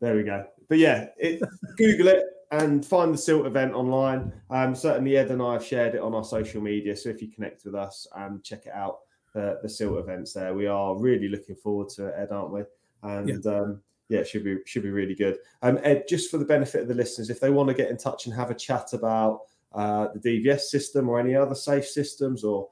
there 0.00 0.16
we 0.16 0.22
go. 0.22 0.44
But 0.68 0.78
yeah, 0.78 1.08
it, 1.16 1.40
Google 1.76 2.08
it. 2.08 2.24
and 2.50 2.84
find 2.84 3.12
the 3.12 3.18
CILT 3.18 3.46
event 3.46 3.74
online. 3.74 4.32
Um, 4.50 4.74
certainly, 4.74 5.16
Ed 5.16 5.30
and 5.30 5.42
I 5.42 5.54
have 5.54 5.64
shared 5.64 5.94
it 5.94 6.00
on 6.00 6.14
our 6.14 6.24
social 6.24 6.60
media. 6.60 6.96
So 6.96 7.08
if 7.08 7.22
you 7.22 7.28
connect 7.28 7.64
with 7.64 7.74
us 7.74 8.06
and 8.16 8.42
check 8.42 8.66
it 8.66 8.72
out, 8.72 9.00
the, 9.34 9.58
the 9.62 9.68
CILT 9.68 9.98
events 9.98 10.32
there, 10.32 10.54
we 10.54 10.66
are 10.66 10.96
really 10.96 11.28
looking 11.28 11.56
forward 11.56 11.88
to 11.90 12.06
it, 12.06 12.14
Ed, 12.16 12.32
aren't 12.32 12.52
we? 12.52 12.62
And 13.02 13.44
yeah. 13.44 13.52
Um, 13.52 13.82
yeah, 14.08 14.20
it 14.20 14.28
should 14.28 14.44
be 14.44 14.58
should 14.66 14.84
be 14.84 14.90
really 14.90 15.14
good. 15.14 15.38
Um, 15.62 15.78
Ed, 15.82 16.04
just 16.08 16.30
for 16.30 16.38
the 16.38 16.44
benefit 16.44 16.82
of 16.82 16.88
the 16.88 16.94
listeners, 16.94 17.28
if 17.28 17.40
they 17.40 17.50
want 17.50 17.68
to 17.68 17.74
get 17.74 17.90
in 17.90 17.96
touch 17.96 18.26
and 18.26 18.34
have 18.34 18.50
a 18.50 18.54
chat 18.54 18.92
about 18.92 19.40
uh, 19.72 20.08
the 20.14 20.20
DVS 20.20 20.60
system 20.60 21.08
or 21.08 21.18
any 21.18 21.34
other 21.34 21.54
safe 21.54 21.86
systems 21.86 22.44
or 22.44 22.68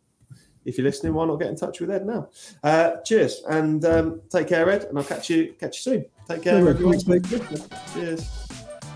if, 0.69 0.77
you're 0.77 0.85
listening, 0.85 1.13
why 1.13 1.25
not 1.25 1.37
get 1.37 1.49
in 1.49 1.55
touch 1.55 1.79
with 1.81 1.91
Ed 1.91 2.05
now? 2.05 2.29
Uh, 2.63 2.97
cheers 3.05 3.43
and 3.49 3.83
um, 3.85 4.21
take 4.29 4.47
care, 4.47 4.69
Ed. 4.69 4.85
And 4.85 4.97
I'll 4.97 5.03
catch 5.03 5.29
you 5.29 5.53
catch 5.59 5.77
you 5.77 5.93
soon. 5.93 6.05
Take 6.27 6.43
care, 6.43 6.67
everyone. 6.67 6.99
Cheers. 7.93 8.49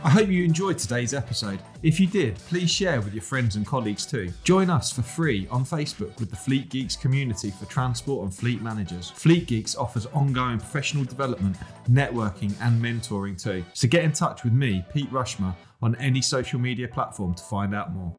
I 0.06 0.10
hope 0.10 0.28
you 0.28 0.44
enjoyed 0.44 0.78
today's 0.78 1.14
episode. 1.14 1.60
If 1.82 1.98
you 1.98 2.08
did, 2.08 2.36
please 2.50 2.70
share 2.70 3.00
with 3.00 3.14
your 3.14 3.24
friends 3.24 3.56
and 3.56 3.66
colleagues 3.66 4.06
too. 4.06 4.34
Join 4.44 4.70
us 4.70 4.92
for 4.92 5.02
free 5.02 5.48
on 5.50 5.64
Facebook 5.64 6.20
with 6.20 6.30
the 6.30 6.36
Fleet 6.36 6.70
Geeks 6.70 6.98
community 6.98 7.52
for 7.52 7.66
transport 7.68 8.26
and 8.26 8.36
fleet 8.36 8.62
managers. 8.62 9.12
Fleet 9.12 9.48
Geeks 9.48 9.78
offers 9.78 10.06
ongoing 10.08 10.58
professional 10.60 11.06
development, 11.06 11.56
networking, 11.90 12.54
and 12.60 12.84
mentoring 12.84 13.42
too. 13.42 13.64
So 13.74 13.88
get 13.88 14.04
in 14.04 14.12
touch 14.12 14.44
with 14.44 14.52
me, 14.52 14.84
Pete 14.94 15.10
Rushmer, 15.10 15.56
on 15.82 15.96
any 15.96 16.22
social 16.22 16.60
media 16.60 16.90
platform 16.90 17.34
to 17.36 17.44
find 17.44 17.74
out 17.74 17.94
more. 17.94 18.14